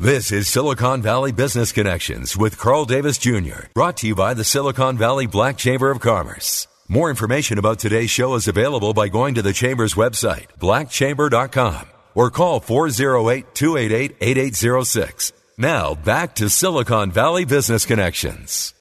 This 0.00 0.32
is 0.32 0.48
Silicon 0.48 1.02
Valley 1.02 1.30
Business 1.30 1.72
Connections 1.72 2.34
with 2.34 2.56
Carl 2.56 2.86
Davis 2.86 3.18
Jr., 3.18 3.68
brought 3.74 3.98
to 3.98 4.06
you 4.06 4.14
by 4.14 4.32
the 4.32 4.44
Silicon 4.44 4.96
Valley 4.96 5.26
Black 5.26 5.58
Chamber 5.58 5.90
of 5.90 6.00
Commerce. 6.00 6.66
More 6.88 7.10
information 7.10 7.58
about 7.58 7.78
today's 7.78 8.08
show 8.08 8.34
is 8.34 8.48
available 8.48 8.94
by 8.94 9.08
going 9.08 9.34
to 9.34 9.42
the 9.42 9.52
Chamber's 9.52 9.96
website, 9.96 10.46
blackchamber.com, 10.58 11.86
or 12.14 12.30
call 12.30 12.60
408 12.60 13.54
288 13.54 14.16
8806. 14.22 15.34
Now, 15.58 15.96
back 15.96 16.34
to 16.36 16.48
Silicon 16.48 17.10
Valley 17.10 17.44
Business 17.44 17.84
Connections. 17.84 18.72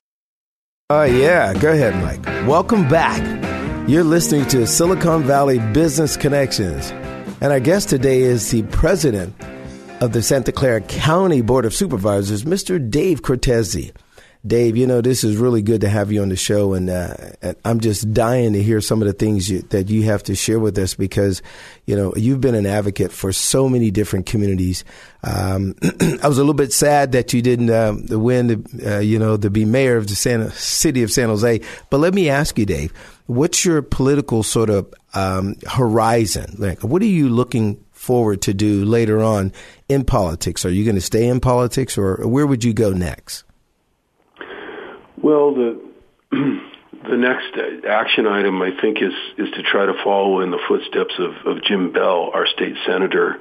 Oh, 0.90 1.02
uh, 1.02 1.04
yeah. 1.04 1.54
Go 1.54 1.74
ahead, 1.74 2.02
Mike. 2.02 2.48
Welcome 2.48 2.88
back. 2.88 3.20
You're 3.90 4.06
listening 4.06 4.46
to 4.48 4.66
Silicon 4.66 5.24
Valley 5.24 5.60
Business 5.74 6.16
Connections. 6.16 6.92
And 7.42 7.52
our 7.52 7.60
guest 7.60 7.90
today 7.90 8.22
is 8.22 8.50
the 8.52 8.64
president 8.64 9.36
of 10.02 10.14
the 10.14 10.22
Santa 10.22 10.52
Clara 10.52 10.80
County 10.80 11.42
Board 11.42 11.66
of 11.66 11.74
Supervisors, 11.74 12.46
Mr. 12.46 12.80
Dave 12.90 13.22
Cortese. 13.22 13.92
Dave, 14.48 14.78
you 14.78 14.88
know, 14.88 15.02
this 15.02 15.26
is 15.26 15.36
really 15.36 15.62
good 15.62 15.82
to 15.82 15.90
have 15.90 16.14
you 16.14 16.22
on 16.22 16.30
the 16.30 16.38
show, 16.38 16.74
and, 16.74 16.90
uh, 16.90 17.14
and 17.42 17.58
I'm 17.66 17.82
just 17.82 18.14
dying 18.14 18.54
to 18.54 18.64
hear 18.64 18.80
some 18.80 19.02
of 19.02 19.08
the 19.08 19.14
things 19.14 19.50
you, 19.50 19.64
that 19.64 19.90
you 19.90 20.04
have 20.04 20.24
to 20.24 20.36
share 20.36 20.60
with 20.62 20.78
us 20.78 20.94
because, 20.94 21.42
you 21.86 21.98
know, 21.98 22.14
you've 22.16 22.40
been 22.40 22.56
an 22.56 22.66
advocate 22.66 23.12
for 23.12 23.34
so 23.34 23.68
many 23.68 23.92
different 23.92 24.28
communities. 24.28 24.86
Um, 25.24 25.76
I 26.24 26.28
was 26.30 26.38
a 26.38 26.42
little 26.42 26.54
bit 26.54 26.72
sad 26.72 27.12
that 27.12 27.34
you 27.34 27.42
didn't 27.42 27.70
uh, 27.70 27.96
win, 28.18 28.64
to, 28.64 28.96
uh, 28.96 29.00
you 29.00 29.20
know, 29.20 29.36
to 29.36 29.50
be 29.50 29.66
mayor 29.66 29.98
of 29.98 30.08
the 30.08 30.16
Santa, 30.16 30.52
city 30.52 31.04
of 31.04 31.12
San 31.12 31.28
Jose. 31.28 31.60
But 31.90 31.98
let 31.98 32.14
me 32.14 32.30
ask 32.30 32.58
you, 32.58 32.66
Dave, 32.66 32.94
what's 33.26 33.66
your 33.66 33.82
political 33.82 34.44
sort 34.44 34.70
of 34.70 34.94
um, 35.14 35.56
horizon? 35.68 36.56
Like, 36.58 36.82
what 36.82 37.02
are 37.02 37.06
you 37.06 37.28
looking 37.28 37.84
forward 38.10 38.42
to 38.42 38.56
do 38.56 38.84
later 38.86 39.22
on 39.22 39.54
in 39.88 40.04
politics? 40.04 40.66
Are 40.66 40.72
you 40.72 40.84
going 40.84 40.96
to 40.96 41.02
stay 41.02 41.28
in 41.28 41.40
politics, 41.40 41.96
or 41.96 42.28
where 42.28 42.48
would 42.48 42.64
you 42.64 42.74
go 42.74 42.90
next? 42.92 43.44
Well, 45.22 45.54
the 45.54 45.80
the 46.32 47.18
next 47.18 47.54
action 47.88 48.26
item 48.26 48.64
I 48.64 48.72
think 48.82 48.98
is 48.98 49.14
is 49.38 49.52
to 49.54 49.62
try 49.62 49.86
to 49.86 49.94
follow 50.04 50.42
in 50.42 50.50
the 50.50 50.58
footsteps 50.68 51.14
of, 51.20 51.34
of 51.46 51.64
Jim 51.64 51.94
Beall, 51.94 52.32
our 52.34 52.48
state 52.48 52.74
senator. 52.88 53.40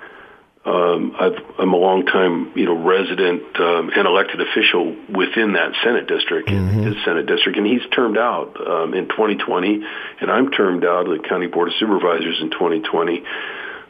Um, 0.67 1.17
I've, 1.19 1.41
I'm 1.59 1.73
a 1.73 1.79
long 1.79 2.05
time, 2.05 2.53
you 2.55 2.67
know, 2.67 2.77
resident 2.77 3.43
um, 3.59 3.89
and 3.97 4.07
elected 4.07 4.43
official 4.43 4.95
within 5.09 5.55
that 5.55 5.73
Senate 5.83 6.07
district, 6.07 6.51
mm-hmm. 6.51 6.83
his 6.83 6.97
Senate 7.07 7.25
district, 7.25 7.57
and 7.57 7.67
he's 7.67 7.89
termed 7.97 8.19
out 8.19 8.53
um, 8.61 8.93
in 8.93 9.09
2020, 9.09 9.83
and 10.21 10.31
I'm 10.31 10.51
termed 10.51 10.85
out 10.85 11.09
of 11.09 11.17
the 11.17 11.27
County 11.27 11.47
Board 11.47 11.69
of 11.69 11.75
Supervisors 11.81 12.37
in 12.43 12.51
2020. 12.51 13.25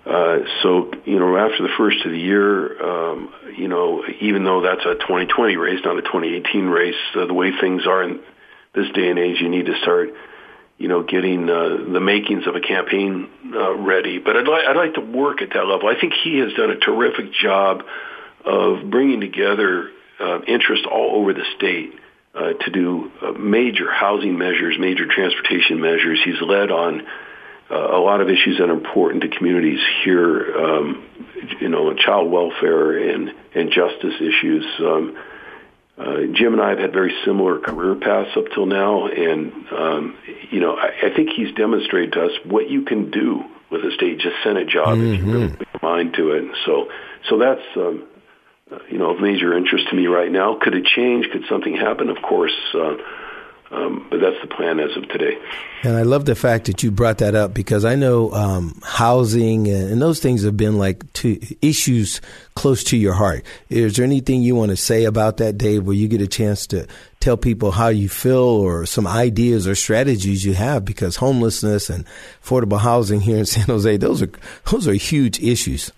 Uh, 0.08 0.38
so, 0.62 0.90
you 1.04 1.18
know, 1.18 1.36
after 1.36 1.62
the 1.62 1.74
first 1.76 2.04
of 2.06 2.12
the 2.12 2.18
year, 2.18 2.82
um, 2.82 3.32
you 3.56 3.68
know, 3.68 4.02
even 4.20 4.44
though 4.44 4.62
that's 4.62 4.80
a 4.80 4.94
2020 4.94 5.56
race, 5.56 5.80
not 5.84 5.98
a 5.98 6.02
2018 6.02 6.66
race, 6.66 6.94
uh, 7.14 7.26
the 7.26 7.34
way 7.34 7.52
things 7.60 7.86
are 7.86 8.02
in 8.02 8.20
this 8.74 8.90
day 8.94 9.10
and 9.10 9.18
age, 9.18 9.40
you 9.40 9.50
need 9.50 9.66
to 9.66 9.78
start 9.82 10.10
you 10.78 10.86
know, 10.86 11.02
getting 11.02 11.50
uh, 11.50 11.90
the 11.92 12.00
makings 12.00 12.46
of 12.46 12.54
a 12.54 12.60
campaign 12.60 13.28
uh, 13.52 13.74
ready. 13.74 14.18
But 14.18 14.36
I'd, 14.36 14.46
li- 14.46 14.64
I'd 14.68 14.76
like 14.76 14.94
to 14.94 15.00
work 15.00 15.42
at 15.42 15.50
that 15.52 15.66
level. 15.66 15.88
I 15.88 16.00
think 16.00 16.12
he 16.22 16.38
has 16.38 16.52
done 16.54 16.70
a 16.70 16.78
terrific 16.78 17.32
job 17.32 17.82
of 18.44 18.88
bringing 18.88 19.20
together 19.20 19.90
uh, 20.20 20.40
interest 20.46 20.86
all 20.86 21.20
over 21.20 21.34
the 21.34 21.44
state 21.56 21.94
uh, 22.32 22.52
to 22.52 22.70
do 22.70 23.10
uh, 23.20 23.32
major 23.32 23.90
housing 23.90 24.38
measures, 24.38 24.76
major 24.78 25.06
transportation 25.06 25.80
measures. 25.80 26.20
He's 26.24 26.40
led 26.40 26.70
on 26.70 27.02
a 27.70 28.00
lot 28.00 28.20
of 28.20 28.28
issues 28.28 28.58
that 28.58 28.70
are 28.70 28.72
important 28.72 29.22
to 29.22 29.28
communities 29.28 29.80
here, 30.04 30.56
um, 30.56 31.04
you 31.60 31.68
know, 31.68 31.92
child 31.94 32.30
welfare 32.30 32.96
and, 32.96 33.30
and 33.54 33.70
justice 33.70 34.14
issues. 34.20 34.64
Um, 34.80 35.16
uh, 35.98 36.20
Jim 36.32 36.52
and 36.52 36.62
I 36.62 36.70
have 36.70 36.78
had 36.78 36.92
very 36.92 37.12
similar 37.24 37.58
career 37.58 37.96
paths 37.96 38.30
up 38.36 38.44
till 38.54 38.66
now, 38.66 39.08
and 39.08 39.52
um, 39.72 40.16
you 40.50 40.60
know, 40.60 40.76
I, 40.76 41.08
I 41.08 41.14
think 41.14 41.30
he's 41.36 41.52
demonstrated 41.54 42.12
to 42.12 42.26
us 42.26 42.32
what 42.44 42.70
you 42.70 42.82
can 42.82 43.10
do 43.10 43.42
with 43.70 43.84
a 43.84 43.90
state 43.92 44.20
just 44.20 44.36
Senate 44.44 44.68
job 44.68 44.96
mm-hmm. 44.96 45.14
if 45.14 45.20
you 45.20 45.32
really 45.32 45.48
put 45.48 45.68
your 45.72 45.80
mind 45.82 46.14
to 46.14 46.30
it. 46.32 46.44
So, 46.64 46.88
so 47.28 47.38
that's 47.38 47.62
um, 47.76 48.04
uh, 48.70 48.78
you 48.88 48.98
know 48.98 49.10
of 49.10 49.20
major 49.20 49.56
interest 49.58 49.88
to 49.90 49.96
me 49.96 50.06
right 50.06 50.30
now. 50.30 50.56
Could 50.60 50.74
it 50.74 50.84
change? 50.84 51.30
Could 51.32 51.42
something 51.48 51.74
happen? 51.74 52.10
Of 52.10 52.22
course. 52.22 52.56
Uh, 52.72 52.94
um, 53.70 54.06
but 54.10 54.20
that's 54.20 54.40
the 54.40 54.48
plan 54.48 54.80
as 54.80 54.96
of 54.96 55.06
today. 55.08 55.36
And 55.82 55.96
I 55.96 56.02
love 56.02 56.24
the 56.24 56.34
fact 56.34 56.66
that 56.66 56.82
you 56.82 56.90
brought 56.90 57.18
that 57.18 57.34
up 57.34 57.52
because 57.52 57.84
I 57.84 57.96
know 57.96 58.32
um, 58.32 58.80
housing 58.82 59.68
and, 59.68 59.90
and, 59.92 60.02
those 60.02 60.20
things 60.20 60.42
have 60.44 60.56
been 60.56 60.78
like 60.78 61.04
issues 61.60 62.22
close 62.54 62.82
to 62.84 62.96
your 62.96 63.12
heart. 63.12 63.44
Is 63.68 63.96
there 63.96 64.06
anything 64.06 64.40
you 64.40 64.54
want 64.54 64.70
to 64.70 64.76
say 64.76 65.04
about 65.04 65.36
that, 65.36 65.58
Dave, 65.58 65.84
where 65.84 65.94
you 65.94 66.08
get 66.08 66.22
a 66.22 66.26
chance 66.26 66.66
to 66.68 66.86
tell 67.20 67.36
people 67.36 67.70
how 67.70 67.88
you 67.88 68.08
feel 68.08 68.38
or 68.38 68.86
some 68.86 69.06
ideas 69.06 69.68
or 69.68 69.74
strategies 69.74 70.44
you 70.46 70.54
have? 70.54 70.86
Because 70.86 71.16
homelessness 71.16 71.90
and 71.90 72.06
affordable 72.42 72.80
housing 72.80 73.20
here 73.20 73.36
in 73.36 73.46
San 73.46 73.66
Jose, 73.66 73.98
those 73.98 74.22
are 74.22 74.30
those 74.70 74.88
are 74.88 74.94
huge 74.94 75.40
issues. 75.40 75.92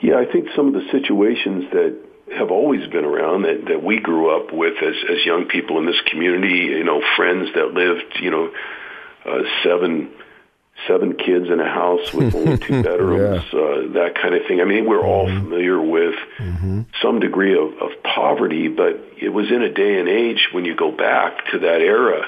Yeah, 0.00 0.16
I 0.16 0.24
think 0.24 0.48
some 0.56 0.68
of 0.68 0.72
the 0.72 0.84
situations 0.90 1.64
that 1.72 1.96
have 2.36 2.50
always 2.50 2.88
been 2.88 3.04
around 3.04 3.42
that, 3.42 3.64
that 3.68 3.82
we 3.82 3.98
grew 3.98 4.36
up 4.36 4.52
with 4.52 4.74
as, 4.82 4.94
as 5.10 5.24
young 5.24 5.46
people 5.46 5.78
in 5.78 5.86
this 5.86 6.00
community, 6.06 6.66
you 6.76 6.84
know, 6.84 7.02
friends 7.16 7.50
that 7.54 7.72
lived, 7.72 8.18
you 8.20 8.30
know, 8.30 8.52
uh, 9.24 9.42
seven, 9.62 10.10
seven 10.86 11.16
kids 11.16 11.46
in 11.48 11.60
a 11.60 11.68
house 11.68 12.12
with 12.12 12.34
only 12.34 12.58
two 12.58 12.82
bedrooms, 12.82 13.44
yeah. 13.52 13.60
uh, 13.60 13.92
that 13.92 14.14
kind 14.20 14.34
of 14.34 14.46
thing. 14.46 14.60
I 14.60 14.64
mean, 14.64 14.88
we're 14.88 15.04
all 15.04 15.26
mm-hmm. 15.26 15.44
familiar 15.44 15.80
with 15.80 16.14
mm-hmm. 16.38 16.82
some 17.00 17.20
degree 17.20 17.56
of, 17.56 17.72
of 17.80 18.02
poverty, 18.02 18.68
but 18.68 19.00
it 19.20 19.28
was 19.28 19.50
in 19.50 19.62
a 19.62 19.72
day 19.72 19.98
and 19.98 20.08
age 20.08 20.48
when 20.52 20.64
you 20.64 20.74
go 20.74 20.90
back 20.90 21.50
to 21.52 21.60
that 21.60 21.80
era. 21.80 22.22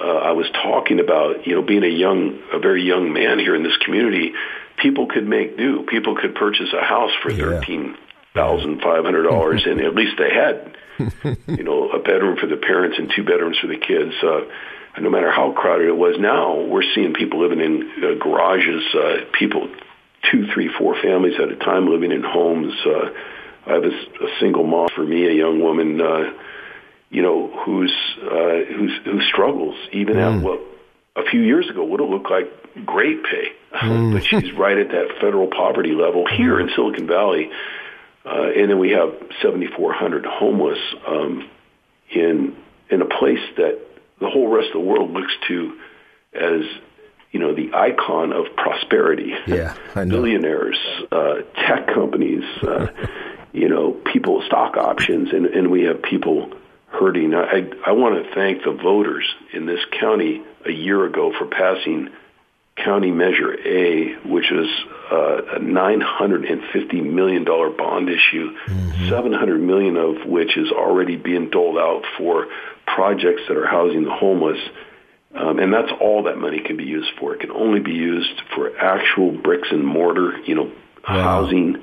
Uh, 0.00 0.04
I 0.04 0.32
was 0.32 0.46
talking 0.52 1.00
about, 1.00 1.46
you 1.46 1.56
know, 1.56 1.62
being 1.62 1.82
a 1.82 1.88
young, 1.88 2.40
a 2.52 2.58
very 2.60 2.84
young 2.84 3.12
man 3.12 3.38
here 3.38 3.56
in 3.56 3.64
this 3.64 3.76
community, 3.84 4.32
people 4.76 5.08
could 5.08 5.26
make 5.26 5.56
do. 5.56 5.84
People 5.88 6.14
could 6.14 6.36
purchase 6.36 6.72
a 6.72 6.84
house 6.84 7.10
for 7.20 7.32
yeah. 7.32 7.38
thirteen 7.38 7.96
thousand 8.38 8.80
five 8.80 9.04
hundred 9.04 9.24
dollars, 9.24 9.66
and 9.66 9.80
at 9.80 9.94
least 9.94 10.16
they 10.18 10.30
had, 10.32 10.76
you 11.46 11.64
know, 11.64 11.90
a 11.90 11.98
bedroom 11.98 12.36
for 12.38 12.46
the 12.46 12.56
parents 12.56 12.98
and 12.98 13.12
two 13.14 13.24
bedrooms 13.24 13.58
for 13.58 13.66
the 13.66 13.78
kids. 13.78 14.14
Uh, 14.22 14.48
and 14.94 15.04
no 15.04 15.10
matter 15.10 15.30
how 15.30 15.52
crowded 15.52 15.88
it 15.88 15.96
was, 15.96 16.16
now 16.18 16.60
we're 16.60 16.82
seeing 16.94 17.14
people 17.14 17.40
living 17.40 17.60
in 17.60 17.90
uh, 18.02 18.14
garages. 18.18 18.82
Uh, 18.94 19.24
people, 19.38 19.68
two, 20.30 20.46
three, 20.52 20.70
four 20.76 21.00
families 21.00 21.34
at 21.40 21.50
a 21.50 21.56
time 21.56 21.88
living 21.88 22.10
in 22.10 22.22
homes. 22.22 22.72
Uh, 22.84 23.10
I 23.66 23.74
have 23.74 23.84
a, 23.84 23.88
a 24.24 24.40
single 24.40 24.64
mom 24.64 24.88
for 24.94 25.04
me, 25.04 25.26
a 25.26 25.32
young 25.32 25.60
woman, 25.60 26.00
uh, 26.00 26.32
you 27.10 27.22
know, 27.22 27.48
who's 27.64 27.92
uh, 28.22 28.64
who's 28.74 28.92
who 29.04 29.20
struggles 29.22 29.76
even 29.92 30.16
mm. 30.16 30.38
at 30.38 30.42
what 30.42 30.60
a 31.16 31.30
few 31.30 31.40
years 31.40 31.68
ago 31.68 31.84
would 31.84 32.00
have 32.00 32.08
looked 32.08 32.30
like 32.30 32.50
great 32.84 33.22
pay, 33.24 33.52
mm. 33.74 34.12
but 34.12 34.24
she's 34.24 34.52
right 34.52 34.78
at 34.78 34.88
that 34.88 35.08
federal 35.20 35.48
poverty 35.48 35.92
level 35.92 36.26
here 36.26 36.60
in 36.60 36.70
Silicon 36.74 37.06
Valley. 37.06 37.50
Uh, 38.24 38.50
and 38.56 38.70
then 38.70 38.78
we 38.78 38.90
have 38.90 39.14
7,400 39.42 40.26
homeless 40.26 40.78
um, 41.06 41.48
in 42.10 42.56
in 42.90 43.02
a 43.02 43.06
place 43.06 43.40
that 43.56 43.78
the 44.20 44.28
whole 44.28 44.48
rest 44.48 44.68
of 44.68 44.74
the 44.74 44.80
world 44.80 45.10
looks 45.10 45.32
to 45.46 45.78
as 46.32 46.62
you 47.32 47.40
know 47.40 47.54
the 47.54 47.70
icon 47.74 48.32
of 48.32 48.46
prosperity. 48.56 49.34
Yeah, 49.46 49.76
I 49.94 50.04
know. 50.04 50.16
Billionaires, 50.16 50.78
uh, 51.12 51.42
tech 51.54 51.88
companies, 51.88 52.44
uh, 52.62 52.88
you 53.52 53.68
know, 53.68 53.92
people 53.92 54.42
stock 54.46 54.76
options, 54.76 55.32
and, 55.32 55.46
and 55.46 55.70
we 55.70 55.82
have 55.84 56.02
people 56.02 56.52
hurting. 56.88 57.34
I 57.34 57.68
I 57.86 57.92
want 57.92 58.24
to 58.24 58.34
thank 58.34 58.64
the 58.64 58.72
voters 58.72 59.24
in 59.52 59.66
this 59.66 59.80
county 60.00 60.42
a 60.64 60.72
year 60.72 61.04
ago 61.04 61.32
for 61.38 61.46
passing 61.46 62.10
County 62.84 63.10
Measure 63.10 63.54
A, 63.66 64.14
which 64.28 64.50
is 64.50 64.68
uh, 65.10 65.56
a 65.56 65.60
$950 65.60 67.04
million 67.04 67.44
bond 67.44 68.08
issue, 68.08 68.56
mm-hmm. 68.66 69.08
700 69.08 69.60
million 69.60 69.96
of 69.96 70.26
which 70.26 70.56
is 70.56 70.70
already 70.70 71.16
being 71.16 71.50
doled 71.50 71.78
out 71.78 72.02
for 72.16 72.46
projects 72.86 73.42
that 73.48 73.56
are 73.56 73.66
housing 73.66 74.04
the 74.04 74.10
homeless. 74.10 74.58
Um, 75.34 75.58
and 75.58 75.72
that's 75.72 75.92
all 76.00 76.24
that 76.24 76.38
money 76.38 76.60
can 76.60 76.76
be 76.76 76.84
used 76.84 77.10
for. 77.18 77.34
It 77.34 77.40
can 77.40 77.50
only 77.50 77.80
be 77.80 77.92
used 77.92 78.40
for 78.54 78.76
actual 78.78 79.30
bricks 79.30 79.68
and 79.70 79.84
mortar, 79.84 80.38
you 80.46 80.54
know, 80.54 80.72
wow. 81.08 81.42
housing. 81.42 81.82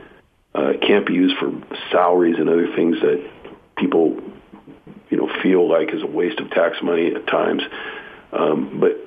Uh, 0.54 0.70
it 0.70 0.82
can't 0.82 1.06
be 1.06 1.14
used 1.14 1.38
for 1.38 1.52
salaries 1.92 2.36
and 2.40 2.50
other 2.50 2.74
things 2.76 2.98
that 3.02 3.30
people, 3.78 4.20
you 5.10 5.18
know, 5.18 5.30
feel 5.44 5.70
like 5.70 5.94
is 5.94 6.02
a 6.02 6.08
waste 6.08 6.40
of 6.40 6.50
tax 6.52 6.78
money 6.82 7.14
at 7.14 7.28
times. 7.28 7.62
Um, 8.32 8.80
but 8.80 8.98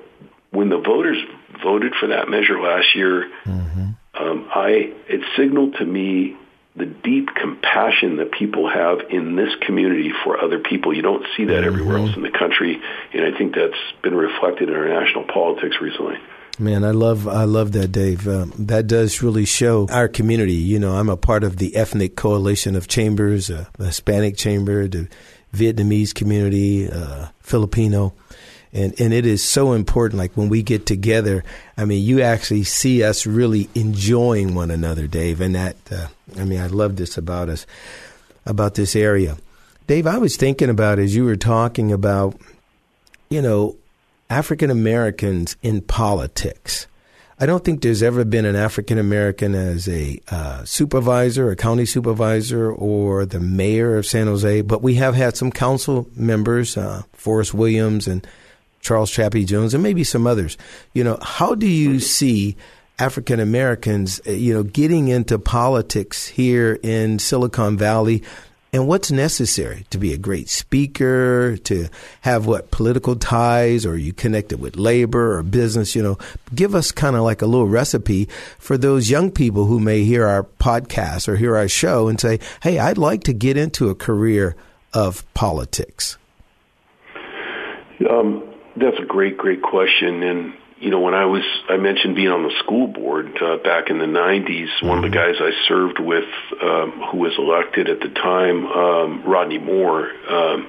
when 0.51 0.69
the 0.69 0.79
voters 0.79 1.19
voted 1.63 1.95
for 1.99 2.09
that 2.09 2.29
measure 2.29 2.61
last 2.61 2.95
year, 2.95 3.31
mm-hmm. 3.45 3.91
um, 4.15 4.49
I 4.55 4.93
it 5.09 5.21
signaled 5.37 5.77
to 5.77 5.85
me 5.85 6.37
the 6.77 6.87
deep 6.87 7.29
compassion 7.35 8.17
that 8.19 8.31
people 8.31 8.71
have 8.71 8.99
in 9.11 9.35
this 9.35 9.51
community 9.67 10.13
for 10.25 10.43
other 10.43 10.61
people. 10.61 10.95
You 10.95 11.03
don't 11.03 11.27
see 11.37 11.47
that 11.47 11.53
mm-hmm. 11.53 11.67
everywhere 11.67 11.99
else 11.99 12.17
in 12.17 12.23
the 12.23 12.31
country, 12.31 12.81
and 13.13 13.35
I 13.35 13.37
think 13.37 13.55
that's 13.55 13.79
been 14.03 14.15
reflected 14.15 14.69
in 14.69 14.75
our 14.75 14.89
national 14.89 15.25
politics 15.25 15.77
recently. 15.81 16.17
Man, 16.61 16.85
I 16.85 16.91
love 16.91 17.29
I 17.29 17.45
love 17.45 17.73
that, 17.73 17.93
Dave. 17.93 18.27
Um, 18.27 18.53
that 18.59 18.87
does 18.89 19.23
really 19.23 19.45
show 19.45 19.87
our 19.91 20.09
community. 20.09 20.55
You 20.55 20.81
know, 20.81 20.97
I'm 20.97 21.09
a 21.09 21.17
part 21.17 21.45
of 21.45 21.59
the 21.59 21.77
ethnic 21.77 22.17
coalition 22.17 22.75
of 22.75 22.89
chambers, 22.89 23.49
uh, 23.49 23.67
the 23.79 23.87
Hispanic 23.87 24.37
chamber, 24.37 24.89
the 24.89 25.09
Vietnamese 25.55 26.13
community, 26.13 26.91
uh, 26.91 27.29
Filipino 27.41 28.15
and 28.73 28.99
and 29.01 29.13
it 29.13 29.27
is 29.27 29.43
so 29.43 29.73
important 29.73 30.19
like 30.19 30.33
when 30.37 30.49
we 30.49 30.63
get 30.63 30.87
together 30.87 31.45
i 31.77 31.85
mean 31.85 32.03
you 32.05 32.21
actually 32.21 32.65
see 32.65 33.03
us 33.03 33.27
really 33.27 33.69
enjoying 33.75 34.55
one 34.55 34.71
another 34.71 35.07
dave 35.07 35.41
and 35.41 35.55
that 35.55 35.77
uh, 35.91 36.07
i 36.39 36.45
mean 36.45 36.61
i 36.61 36.67
love 36.67 36.97
this 36.97 37.17
about 37.17 37.49
us 37.49 37.67
about 38.47 38.75
this 38.77 38.97
area. 38.97 39.37
Dave 39.87 40.07
i 40.07 40.19
was 40.19 40.37
thinking 40.37 40.71
about 40.71 40.99
as 40.99 41.15
you 41.15 41.25
were 41.25 41.37
talking 41.37 41.93
about 41.93 42.39
you 43.29 43.43
know 43.43 43.77
african 44.31 44.71
americans 44.71 45.57
in 45.63 45.81
politics. 45.81 46.87
I 47.41 47.47
don't 47.47 47.65
think 47.65 47.83
there's 47.83 48.03
ever 48.03 48.25
been 48.25 48.45
an 48.45 48.57
African 48.57 48.99
American 48.99 49.55
as 49.55 49.89
a 49.89 50.21
uh, 50.29 50.65
supervisor, 50.65 51.53
a 51.53 51.57
county 51.57 51.87
supervisor, 51.87 52.69
or 52.73 53.25
the 53.25 53.39
mayor 53.39 53.97
of 53.97 54.07
San 54.07 54.27
Jose, 54.27 54.63
but 54.63 54.83
we 54.83 54.97
have 54.97 55.15
had 55.15 55.37
some 55.37 55.53
council 55.53 56.09
members, 56.17 56.77
uh, 56.77 57.03
Forrest 57.13 57.55
Williams 57.55 58.09
and 58.09 58.27
Charles 58.81 59.11
Chappie 59.11 59.45
Jones, 59.45 59.75
and 59.75 59.83
maybe 59.83 60.05
some 60.05 60.27
others. 60.27 60.57
You 60.93 61.05
know, 61.05 61.19
how 61.21 61.55
do 61.55 61.67
you 61.67 62.01
see 62.01 62.57
African 62.99 63.41
Americans, 63.41 64.21
uh, 64.27 64.33
you 64.33 64.53
know, 64.53 64.63
getting 64.63 65.09
into 65.09 65.39
politics 65.39 66.27
here 66.27 66.79
in 66.83 67.19
Silicon 67.19 67.77
Valley? 67.77 68.23
And 68.71 68.87
what's 68.87 69.11
necessary 69.11 69.87
to 69.89 69.99
be 69.99 70.13
a 70.13 70.19
great 70.19 70.51
speaker, 70.51 71.57
to 71.57 71.89
have 72.21 72.45
what 72.45 72.71
political 72.71 73.17
ties, 73.17 73.87
or 73.87 73.97
you 73.97 74.13
connected 74.13 74.61
with 74.61 74.77
labor 74.77 75.39
or 75.39 75.43
business? 75.43 75.97
You 75.97 76.03
know, 76.03 76.19
give 76.55 76.75
us 76.75 76.93
kind 76.93 77.17
of 77.17 77.23
like 77.23 77.41
a 77.41 77.47
little 77.47 77.67
recipe 77.67 78.29
for 78.59 78.77
those 78.77 79.09
young 79.09 79.31
people 79.31 79.65
who 79.65 79.81
may 79.81 80.05
hear 80.05 80.27
our 80.27 80.43
podcast 80.43 81.29
or 81.29 81.37
hear 81.37 81.57
our 81.57 81.67
show 81.69 82.09
and 82.09 82.21
say, 82.21 82.41
"Hey, 82.63 82.79
I'd 82.79 82.99
like 82.99 83.25
to 83.25 83.33
get 83.33 83.57
into 83.57 83.89
a 83.89 83.95
career 83.95 84.55
of 84.93 85.25
politics." 85.33 86.19
Um, 88.11 88.43
that's 88.81 88.99
a 88.99 89.07
great, 89.07 89.37
great 89.37 89.63
question. 89.63 90.23
And, 90.23 90.55
you 90.79 90.91
know, 90.91 91.01
when 91.01 91.15
I 91.15 91.27
was, 91.27 91.43
I 91.69 91.77
mentioned 91.77 92.17
being 92.17 92.29
on 92.29 92.43
the 92.43 92.55
school 92.63 92.87
board 92.87 93.37
uh, 93.43 93.57
back 93.59 93.91
in 93.91 93.99
the 93.99 94.07
90s, 94.07 94.83
one 94.83 94.99
of 94.99 95.11
the 95.11 95.17
guys 95.17 95.35
I 95.41 95.51
served 95.67 95.99
with, 95.99 96.29
um, 96.63 97.03
who 97.11 97.19
was 97.19 97.33
elected 97.39 97.89
at 97.89 98.01
the 98.01 98.09
time, 98.09 98.67
um, 98.67 99.23
Rodney 99.25 99.59
Moore, 99.59 100.11
um, 100.29 100.69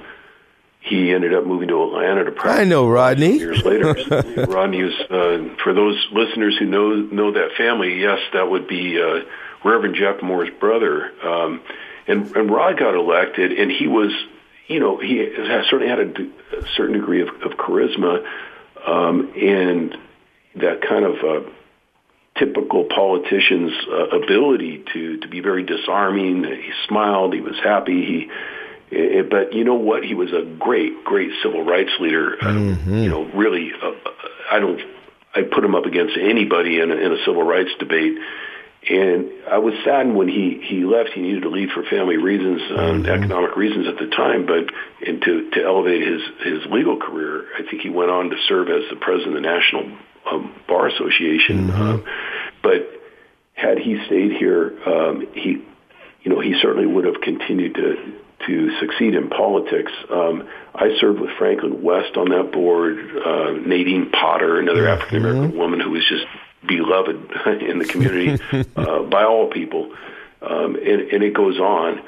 he 0.80 1.12
ended 1.12 1.34
up 1.34 1.44
moving 1.44 1.68
to 1.68 1.82
Atlanta 1.82 2.24
to 2.24 2.32
practice. 2.32 2.60
I 2.60 2.64
know 2.64 2.88
Rodney. 2.88 3.36
Years 3.36 3.62
later, 3.64 3.94
Rodney 4.48 4.82
was, 4.82 4.94
uh, 5.10 5.62
for 5.62 5.74
those 5.74 6.06
listeners 6.10 6.56
who 6.58 6.64
know 6.64 6.94
know 6.94 7.32
that 7.32 7.50
family, 7.58 8.00
yes, 8.00 8.18
that 8.32 8.50
would 8.50 8.66
be 8.66 9.00
uh, 9.00 9.20
Reverend 9.62 9.94
Jeff 9.94 10.22
Moore's 10.22 10.48
brother. 10.58 11.12
Um, 11.22 11.60
and, 12.06 12.34
and 12.34 12.50
Rod 12.50 12.78
got 12.78 12.94
elected, 12.94 13.52
and 13.52 13.70
he 13.70 13.86
was, 13.86 14.10
you 14.70 14.78
know, 14.78 14.98
he 14.98 15.18
has 15.18 15.66
certainly 15.68 15.88
had 15.88 15.98
a, 15.98 16.60
a 16.60 16.68
certain 16.76 16.94
degree 16.94 17.22
of, 17.22 17.28
of 17.42 17.58
charisma 17.58 18.24
um, 18.86 19.32
and 19.36 19.96
that 20.54 20.80
kind 20.88 21.04
of 21.04 21.14
uh, 21.24 21.50
typical 22.38 22.84
politician's 22.84 23.72
uh, 23.90 24.16
ability 24.22 24.84
to 24.92 25.18
to 25.18 25.28
be 25.28 25.40
very 25.40 25.64
disarming. 25.64 26.44
He 26.44 26.70
smiled. 26.86 27.34
He 27.34 27.40
was 27.40 27.56
happy. 27.62 28.04
He 28.04 28.30
it, 28.92 29.28
but 29.28 29.52
you 29.52 29.64
know 29.64 29.74
what? 29.74 30.04
He 30.04 30.14
was 30.14 30.32
a 30.32 30.42
great, 30.58 31.04
great 31.04 31.30
civil 31.42 31.64
rights 31.64 31.92
leader. 32.00 32.36
Mm-hmm. 32.40 32.94
you 32.94 33.08
know, 33.08 33.24
really, 33.24 33.72
uh, 33.82 33.92
I 34.50 34.58
don't. 34.60 34.80
I 35.32 35.42
put 35.42 35.62
him 35.64 35.76
up 35.76 35.84
against 35.84 36.16
anybody 36.16 36.80
in 36.80 36.90
a, 36.90 36.94
in 36.94 37.12
a 37.12 37.18
civil 37.24 37.42
rights 37.42 37.70
debate. 37.78 38.18
And 38.88 39.30
I 39.46 39.58
was 39.58 39.74
saddened 39.84 40.16
when 40.16 40.28
he 40.28 40.58
he 40.64 40.84
left. 40.84 41.10
He 41.10 41.20
needed 41.20 41.42
to 41.42 41.50
leave 41.50 41.68
for 41.74 41.84
family 41.84 42.16
reasons, 42.16 42.62
um, 42.70 43.02
mm-hmm. 43.02 43.12
economic 43.12 43.54
reasons 43.54 43.86
at 43.86 43.98
the 43.98 44.06
time. 44.06 44.46
But 44.46 44.72
and 45.06 45.20
to 45.20 45.50
to 45.50 45.62
elevate 45.62 46.00
his 46.00 46.22
his 46.42 46.72
legal 46.72 46.96
career, 46.96 47.44
I 47.58 47.68
think 47.68 47.82
he 47.82 47.90
went 47.90 48.10
on 48.10 48.30
to 48.30 48.36
serve 48.48 48.68
as 48.68 48.88
the 48.88 48.96
president 48.96 49.36
of 49.36 49.42
the 49.42 49.48
National 49.48 49.98
um, 50.30 50.54
Bar 50.66 50.88
Association. 50.88 51.68
Mm-hmm. 51.68 51.82
Um, 51.82 52.04
but 52.62 52.88
had 53.52 53.78
he 53.78 54.00
stayed 54.06 54.32
here, 54.32 54.78
um, 54.86 55.28
he 55.34 55.62
you 56.22 56.32
know 56.32 56.40
he 56.40 56.58
certainly 56.62 56.86
would 56.86 57.04
have 57.04 57.20
continued 57.20 57.74
to 57.74 58.20
to 58.46 58.80
succeed 58.80 59.14
in 59.14 59.28
politics. 59.28 59.92
Um, 60.10 60.48
I 60.74 60.96
served 60.98 61.20
with 61.20 61.30
Franklin 61.38 61.82
West 61.82 62.16
on 62.16 62.30
that 62.30 62.52
board, 62.52 62.96
uh, 62.98 63.52
Nadine 63.52 64.10
Potter, 64.10 64.58
another 64.58 64.84
mm-hmm. 64.84 65.02
African 65.02 65.18
American 65.18 65.58
woman 65.58 65.80
who 65.80 65.90
was 65.90 66.04
just 66.08 66.24
beloved 66.66 67.30
in 67.62 67.78
the 67.78 67.84
community 67.84 68.42
uh, 68.76 69.02
by 69.02 69.24
all 69.24 69.50
people, 69.50 69.94
um, 70.42 70.76
and, 70.76 71.00
and 71.12 71.22
it 71.22 71.34
goes 71.34 71.58
on. 71.58 72.02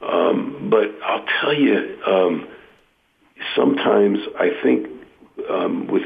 Um, 0.00 0.68
but 0.70 0.90
I'll 1.04 1.24
tell 1.40 1.54
you, 1.54 1.98
um, 2.04 2.48
sometimes 3.54 4.18
I 4.38 4.50
think 4.62 4.88
um, 5.48 5.86
with 5.86 6.02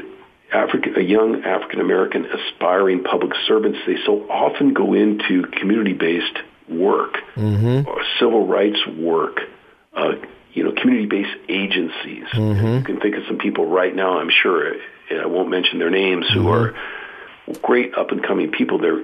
African, 0.53 0.97
a 0.97 1.01
young 1.01 1.43
African 1.43 1.81
American 1.81 2.25
aspiring 2.25 3.03
public 3.03 3.31
servants, 3.47 3.79
they 3.85 3.97
so 4.05 4.29
often 4.29 4.73
go 4.73 4.93
into 4.93 5.43
community-based 5.43 6.37
work, 6.69 7.15
mm-hmm. 7.35 7.87
or 7.87 8.01
civil 8.19 8.47
rights 8.47 8.79
work, 8.97 9.39
uh, 9.93 10.13
you 10.53 10.63
know, 10.63 10.71
community-based 10.71 11.37
agencies. 11.49 12.25
Mm-hmm. 12.33 12.77
You 12.77 12.83
can 12.83 12.99
think 12.99 13.15
of 13.15 13.23
some 13.27 13.37
people 13.37 13.65
right 13.65 13.93
now. 13.93 14.19
I'm 14.19 14.29
sure, 14.29 14.73
and 15.09 15.21
I 15.21 15.25
won't 15.25 15.49
mention 15.49 15.79
their 15.79 15.89
names, 15.89 16.25
mm-hmm. 16.27 16.39
who 16.39 16.49
are 16.49 16.75
great 17.61 17.95
up 17.95 18.11
and 18.11 18.23
coming 18.23 18.51
people. 18.51 18.79
They're 18.79 19.03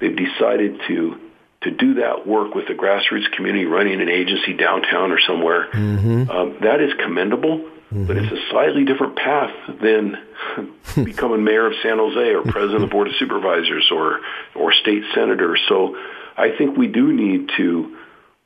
they've 0.00 0.16
decided 0.16 0.80
to 0.88 1.20
to 1.62 1.70
do 1.70 1.94
that 1.94 2.26
work 2.26 2.54
with 2.54 2.68
the 2.68 2.74
grassroots 2.74 3.30
community, 3.32 3.64
running 3.64 4.00
an 4.00 4.08
agency 4.08 4.52
downtown 4.52 5.10
or 5.10 5.18
somewhere. 5.26 5.68
Mm-hmm. 5.72 6.30
Um, 6.30 6.58
that 6.60 6.80
is 6.80 6.92
commendable, 7.02 7.58
mm-hmm. 7.58 8.06
but 8.06 8.18
it's 8.18 8.30
a 8.30 8.50
slightly 8.50 8.84
different 8.84 9.16
path 9.16 9.54
than 9.80 10.18
becoming 10.94 11.42
mayor 11.42 11.66
of 11.66 11.72
San 11.82 11.98
Jose 11.98 12.34
or 12.34 12.42
president 12.42 12.76
of 12.76 12.80
the 12.82 12.92
board 12.92 13.08
of 13.08 13.14
supervisors 13.18 13.90
or 13.90 14.20
or 14.54 14.72
state 14.72 15.04
senator. 15.14 15.56
So 15.68 15.96
I 16.36 16.50
think 16.56 16.76
we 16.76 16.88
do 16.88 17.12
need 17.12 17.50
to 17.56 17.96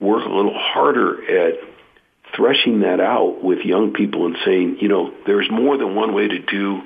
work 0.00 0.24
a 0.24 0.30
little 0.30 0.56
harder 0.56 1.48
at 1.48 1.58
threshing 2.36 2.80
that 2.80 3.00
out 3.00 3.42
with 3.42 3.60
young 3.60 3.92
people 3.92 4.26
and 4.26 4.36
saying, 4.44 4.78
you 4.80 4.88
know, 4.88 5.12
there's 5.26 5.50
more 5.50 5.76
than 5.76 5.94
one 5.94 6.14
way 6.14 6.28
to 6.28 6.38
do 6.38 6.82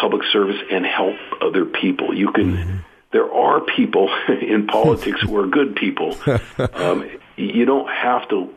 public 0.00 0.22
service 0.32 0.56
and 0.70 0.84
help 0.84 1.16
other 1.40 1.64
people. 1.64 2.14
You 2.14 2.32
can. 2.32 2.56
Mm-hmm. 2.56 2.76
There 3.10 3.32
are 3.32 3.62
people 3.62 4.10
in 4.28 4.66
politics 4.66 5.20
who 5.22 5.36
are 5.38 5.46
good 5.46 5.76
people. 5.76 6.16
Um, 6.74 7.08
you 7.36 7.64
don't 7.64 7.88
have 7.88 8.28
to, 8.30 8.50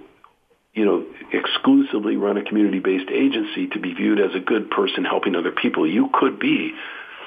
you 0.74 0.86
know, 0.86 1.06
exclusively 1.32 2.18
run 2.18 2.38
a 2.38 2.44
community-based 2.44 3.10
agency 3.12 3.68
to 3.68 3.80
be 3.80 3.94
viewed 3.94 4.20
as 4.20 4.34
a 4.36 4.40
good 4.40 4.72
person 4.72 5.06
helping 5.06 5.36
other 5.36 5.52
people. 5.52 5.88
You 5.88 6.10
could 6.12 6.40
be 6.40 6.74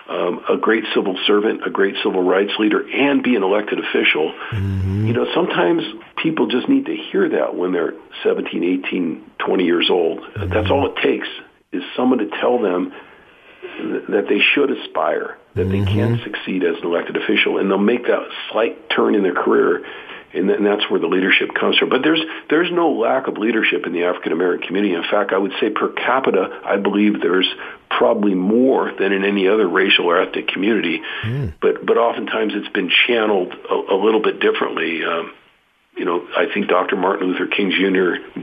um, 0.08 0.44
a 0.48 0.56
great 0.56 0.84
civil 0.94 1.16
servant, 1.26 1.66
a 1.66 1.70
great 1.70 1.94
civil 2.02 2.22
rights 2.22 2.52
leader, 2.58 2.86
and 2.86 3.22
be 3.22 3.36
an 3.36 3.42
elected 3.42 3.78
official. 3.78 4.34
Mm-hmm. 4.50 5.06
You 5.06 5.12
know, 5.12 5.26
sometimes 5.34 5.82
people 6.22 6.48
just 6.48 6.68
need 6.68 6.86
to 6.86 6.96
hear 6.96 7.28
that 7.30 7.54
when 7.54 7.72
they're 7.72 7.94
17, 8.22 8.82
18, 8.84 9.30
20 9.38 9.64
years 9.64 9.88
old. 9.90 10.20
Mm-hmm. 10.20 10.52
That's 10.52 10.70
all 10.70 10.88
it 10.88 10.96
takes 11.02 11.28
is 11.72 11.82
someone 11.96 12.18
to 12.18 12.28
tell 12.40 12.60
them 12.60 12.92
that 14.08 14.26
they 14.28 14.40
should 14.54 14.70
aspire, 14.70 15.38
that 15.54 15.66
mm-hmm. 15.66 15.84
they 15.84 15.92
can 15.92 16.20
succeed 16.24 16.64
as 16.64 16.76
an 16.78 16.84
elected 16.84 17.16
official, 17.16 17.58
and 17.58 17.70
they'll 17.70 17.78
make 17.78 18.06
that 18.06 18.28
slight 18.50 18.90
turn 18.90 19.14
in 19.14 19.22
their 19.22 19.34
career, 19.34 19.84
and, 20.32 20.48
then 20.48 20.64
that's 20.64 20.88
where 20.90 21.00
the 21.00 21.06
leadership 21.06 21.54
comes 21.54 21.78
from. 21.78 21.88
But 21.88 22.02
there's 22.02 22.20
there's 22.50 22.70
no 22.72 22.92
lack 22.92 23.28
of 23.28 23.38
leadership 23.38 23.86
in 23.86 23.92
the 23.92 24.04
African 24.04 24.32
American 24.32 24.66
community. 24.66 24.94
In 24.94 25.02
fact, 25.02 25.32
I 25.32 25.38
would 25.38 25.52
say 25.60 25.70
per 25.70 25.92
capita, 25.92 26.60
I 26.64 26.76
believe 26.76 27.20
there's 27.20 27.48
probably 27.88 28.34
more 28.34 28.92
than 28.98 29.12
in 29.12 29.24
any 29.24 29.48
other 29.48 29.68
racial 29.68 30.06
or 30.06 30.20
ethnic 30.20 30.48
community. 30.48 31.02
Mm. 31.24 31.54
But 31.60 31.86
but 31.86 31.96
oftentimes 31.98 32.52
it's 32.56 32.72
been 32.72 32.90
channeled 33.06 33.52
a, 33.52 33.94
a 33.94 33.96
little 33.96 34.20
bit 34.22 34.40
differently. 34.40 35.04
Um, 35.04 35.32
you 35.96 36.04
know, 36.04 36.26
I 36.36 36.46
think 36.52 36.68
Dr. 36.68 36.96
Martin 36.96 37.28
Luther 37.28 37.46
King 37.46 37.70
Jr., 37.70 38.40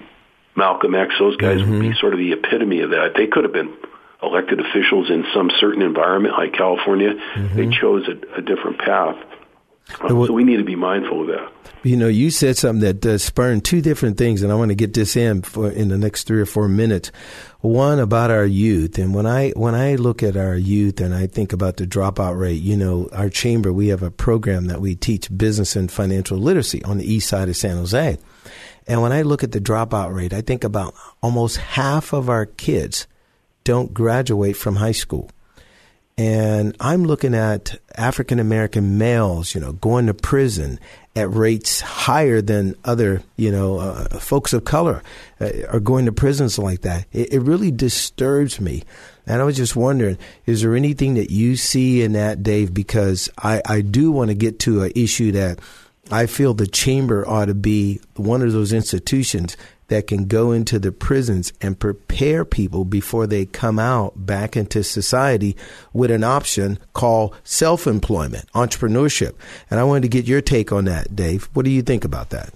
Malcolm 0.55 0.95
X, 0.95 1.15
those 1.19 1.36
guys 1.38 1.60
mm-hmm. 1.60 1.71
would 1.71 1.81
be 1.81 1.93
sort 1.99 2.13
of 2.13 2.19
the 2.19 2.31
epitome 2.34 2.81
of 2.81 2.91
that. 2.91 3.13
They 3.15 3.27
could 3.27 3.43
have 3.43 3.53
been 3.53 3.73
elected 4.21 4.60
officials 4.60 5.10
in 5.10 5.25
some 5.34 5.51
certain 5.60 5.81
environment 5.81 6.36
like 6.38 6.53
California. 6.53 7.13
Mm-hmm. 7.13 7.55
They 7.55 7.75
chose 7.75 8.07
a, 8.07 8.39
a 8.39 8.41
different 8.41 8.79
path. 8.79 9.15
Um, 9.99 10.25
so 10.25 10.34
we 10.34 10.43
need 10.43 10.57
to 10.57 10.63
be 10.63 10.75
mindful 10.75 11.21
of 11.21 11.27
that. 11.27 11.51
You 11.84 11.97
know, 11.97 12.07
you 12.07 12.29
said 12.29 12.57
something 12.57 12.81
that 12.81 13.05
uh, 13.05 13.17
spurned 13.17 13.65
two 13.65 13.81
different 13.81 14.17
things, 14.17 14.43
and 14.43 14.51
I 14.51 14.55
want 14.55 14.69
to 14.69 14.75
get 14.75 14.93
this 14.93 15.15
in 15.15 15.41
for 15.41 15.71
in 15.71 15.88
the 15.88 15.97
next 15.97 16.27
three 16.27 16.39
or 16.39 16.45
four 16.45 16.67
minutes. 16.67 17.12
One 17.62 17.97
about 17.97 18.29
our 18.29 18.45
youth, 18.45 18.99
and 18.99 19.15
when 19.15 19.25
I 19.25 19.49
when 19.51 19.73
I 19.73 19.95
look 19.95 20.21
at 20.21 20.38
our 20.38 20.55
youth 20.55 21.01
and 21.01 21.13
I 21.13 21.25
think 21.25 21.53
about 21.53 21.77
the 21.77 21.88
dropout 21.88 22.39
rate, 22.39 22.62
you 22.62 22.77
know, 22.77 23.10
our 23.12 23.29
chamber 23.29 23.73
we 23.73 23.88
have 23.88 24.03
a 24.03 24.12
program 24.12 24.67
that 24.67 24.79
we 24.79 24.95
teach 24.95 25.36
business 25.36 25.75
and 25.75 25.91
financial 25.91 26.38
literacy 26.38 26.84
on 26.84 26.99
the 26.99 27.12
east 27.12 27.27
side 27.27 27.49
of 27.49 27.57
San 27.57 27.77
Jose, 27.77 28.17
and 28.88 29.01
when 29.01 29.12
I 29.12 29.23
look 29.23 29.43
at 29.43 29.51
the 29.51 29.62
dropout 29.62 30.13
rate, 30.13 30.34
I 30.34 30.41
think 30.41 30.63
about 30.63 30.93
almost 31.23 31.57
half 31.57 32.13
of 32.13 32.29
our 32.29 32.45
kids 32.45 33.07
don't 33.63 33.93
graduate 33.93 34.56
from 34.58 34.76
high 34.76 34.91
school. 34.91 35.30
And 36.17 36.76
I'm 36.80 37.06
looking 37.06 37.34
at 37.34 37.80
African 37.95 38.39
American 38.39 38.97
males, 38.97 39.56
you 39.56 39.62
know, 39.62 39.74
going 39.74 40.08
to 40.08 40.13
prison 40.13 40.80
at 41.15 41.34
rates 41.34 41.82
higher 41.82 42.41
than 42.41 42.76
other, 42.86 43.24
you 43.38 43.52
know, 43.52 43.80
uh, 43.80 44.19
folks 44.19 44.54
of 44.54 44.63
color 44.63 45.02
uh, 45.39 45.50
are 45.69 45.80
going 45.80 46.06
to 46.06 46.12
prisons 46.12 46.60
like 46.60 46.82
that. 46.82 47.06
It, 47.12 47.34
it, 47.34 47.39
really 47.39 47.71
disturbs 47.71 48.62
me. 48.62 48.84
And 49.26 49.41
I 49.41 49.45
was 49.45 49.58
just 49.58 49.76
wondering, 49.76 50.17
is 50.45 50.62
there 50.62 50.76
anything 50.76 51.15
that 51.15 51.32
you 51.32 51.56
see 51.56 52.02
in 52.02 52.13
that, 52.13 52.43
Dave? 52.43 52.74
Because 52.74 53.30
I, 53.38 53.62
I 53.65 53.82
do 53.82 54.12
want 54.12 54.30
to 54.30 54.36
get 54.36 54.60
to 54.60 54.84
an 54.84 54.91
issue 54.95 55.32
that 55.34 55.60
I 56.12 56.26
feel 56.26 56.54
the 56.54 56.67
chamber 56.67 57.28
ought 57.28 57.45
to 57.45 57.56
be 57.56 58.00
one 58.15 58.41
of 58.41 58.52
those 58.52 58.74
institutions 58.74 59.58
that 59.91 60.08
can 60.08 60.25
go 60.25 60.54
into 60.54 60.80
the 60.80 60.91
prisons 60.91 61.51
and 61.60 61.77
prepare 61.77 62.45
people 62.45 62.86
before 62.86 63.27
they 63.27 63.45
come 63.45 63.77
out 63.77 64.25
back 64.25 64.56
into 64.56 64.82
society 64.86 65.54
with 65.91 66.10
an 66.10 66.23
option 66.23 66.80
called 66.93 67.36
self 67.43 67.86
employment, 67.86 68.49
entrepreneurship. 68.54 69.34
And 69.69 69.82
I 69.82 69.84
wanted 69.84 70.04
to 70.04 70.08
get 70.08 70.25
your 70.25 70.39
take 70.39 70.71
on 70.71 70.86
that, 70.86 71.13
Dave. 71.13 71.49
What 71.51 71.65
do 71.65 71.71
you 71.71 71.82
think 71.82 72.06
about 72.06 72.30
that? 72.30 72.54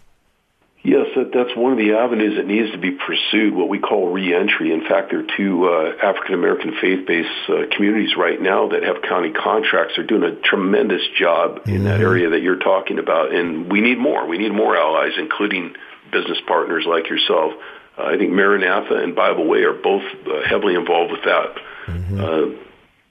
Yes, 0.82 1.08
that's 1.34 1.54
one 1.58 1.74
of 1.74 1.78
the 1.78 1.96
avenues 1.96 2.38
that 2.38 2.48
needs 2.48 2.72
to 2.72 2.78
be 2.78 2.92
pursued, 2.92 3.54
what 3.54 3.68
we 3.68 3.80
call 3.80 4.14
reentry. 4.14 4.72
In 4.72 4.88
fact, 4.88 5.10
there 5.10 5.20
are 5.20 5.36
two 5.36 5.68
uh, 5.68 5.92
African 6.02 6.36
American 6.36 6.74
faith 6.80 7.06
based 7.06 7.50
uh, 7.50 7.76
communities 7.76 8.16
right 8.16 8.40
now 8.40 8.70
that 8.70 8.84
have 8.84 9.02
county 9.02 9.32
contracts. 9.32 9.96
They're 9.98 10.06
doing 10.06 10.24
a 10.24 10.36
tremendous 10.36 11.02
job 11.20 11.64
in 11.66 11.74
mm-hmm. 11.74 11.84
that 11.86 12.00
area 12.00 12.30
that 12.30 12.42
you're 12.42 12.60
talking 12.60 13.00
about. 13.00 13.34
And 13.34 13.70
we 13.70 13.82
need 13.82 13.98
more. 13.98 14.26
We 14.26 14.38
need 14.38 14.54
more 14.54 14.78
allies, 14.78 15.14
including 15.18 15.76
business 16.12 16.40
partners 16.48 16.86
like 16.88 17.10
yourself. 17.10 17.54
Uh, 17.98 18.04
I 18.04 18.18
think 18.18 18.32
Maranatha 18.32 18.96
and 18.96 19.16
Bible 19.16 19.48
Way 19.48 19.64
are 19.64 19.74
both 19.74 20.04
uh, 20.28 20.48
heavily 20.48 20.76
involved 20.76 21.12
with 21.12 21.24
that. 21.24 21.56
Mm-hmm. 21.88 22.20
Uh, 22.20 22.66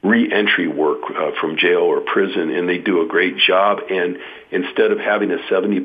re-entry 0.05 0.69
work 0.69 1.01
uh, 1.11 1.31
from 1.41 1.57
jail 1.57 1.79
or 1.79 2.01
prison, 2.01 2.51
and 2.51 2.69
they 2.69 2.77
do 2.77 3.01
a 3.01 3.07
great 3.07 3.39
job. 3.39 3.79
And 3.91 4.19
instead 4.51 4.93
of 4.93 4.99
having 4.99 5.31
a 5.31 5.39
70% 5.51 5.85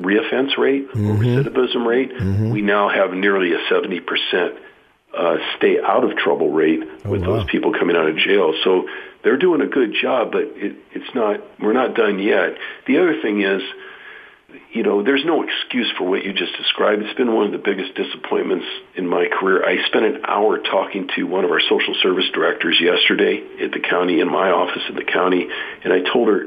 reoffense 0.00 0.58
rate 0.58 0.90
mm-hmm. 0.90 1.10
or 1.10 1.14
recidivism 1.14 1.86
rate, 1.86 2.12
mm-hmm. 2.12 2.50
we 2.50 2.60
now 2.60 2.88
have 2.88 3.12
nearly 3.12 3.52
a 3.52 3.58
70% 3.70 4.58
uh, 5.16 5.36
stay 5.56 5.78
out 5.80 6.04
of 6.04 6.16
trouble 6.16 6.50
rate 6.50 6.80
oh, 7.04 7.10
with 7.10 7.22
wow. 7.22 7.36
those 7.36 7.44
people 7.50 7.72
coming 7.72 7.96
out 7.96 8.08
of 8.08 8.16
jail. 8.16 8.52
So 8.64 8.88
they're 9.22 9.38
doing 9.38 9.60
a 9.60 9.66
good 9.66 9.94
job, 10.00 10.32
but 10.32 10.42
it, 10.42 10.76
it's 10.92 11.14
not. 11.14 11.40
We're 11.60 11.72
not 11.72 11.94
done 11.94 12.18
yet. 12.18 12.56
The 12.86 12.98
other 12.98 13.20
thing 13.22 13.42
is, 13.42 13.62
you 14.72 14.82
know, 14.82 15.02
there's 15.02 15.24
no 15.24 15.42
excuse 15.42 15.92
for 15.98 16.08
what 16.08 16.24
you 16.24 16.32
just 16.32 16.56
described. 16.56 17.02
It's 17.02 17.16
been 17.16 17.34
one 17.34 17.46
of 17.46 17.52
the 17.52 17.58
biggest 17.58 17.94
disappointments 17.94 18.66
in 18.94 19.06
my 19.06 19.26
career. 19.28 19.64
I 19.64 19.86
spent 19.86 20.04
an 20.04 20.24
hour 20.24 20.58
talking 20.58 21.08
to 21.16 21.24
one 21.24 21.44
of 21.44 21.50
our 21.50 21.60
social 21.60 21.94
service 22.02 22.28
directors 22.32 22.80
yesterday 22.80 23.42
at 23.62 23.72
the 23.72 23.80
county, 23.80 24.20
in 24.20 24.28
my 24.28 24.50
office 24.50 24.82
at 24.88 24.94
the 24.94 25.04
county, 25.04 25.48
and 25.84 25.92
I 25.92 26.00
told 26.12 26.28
her 26.28 26.46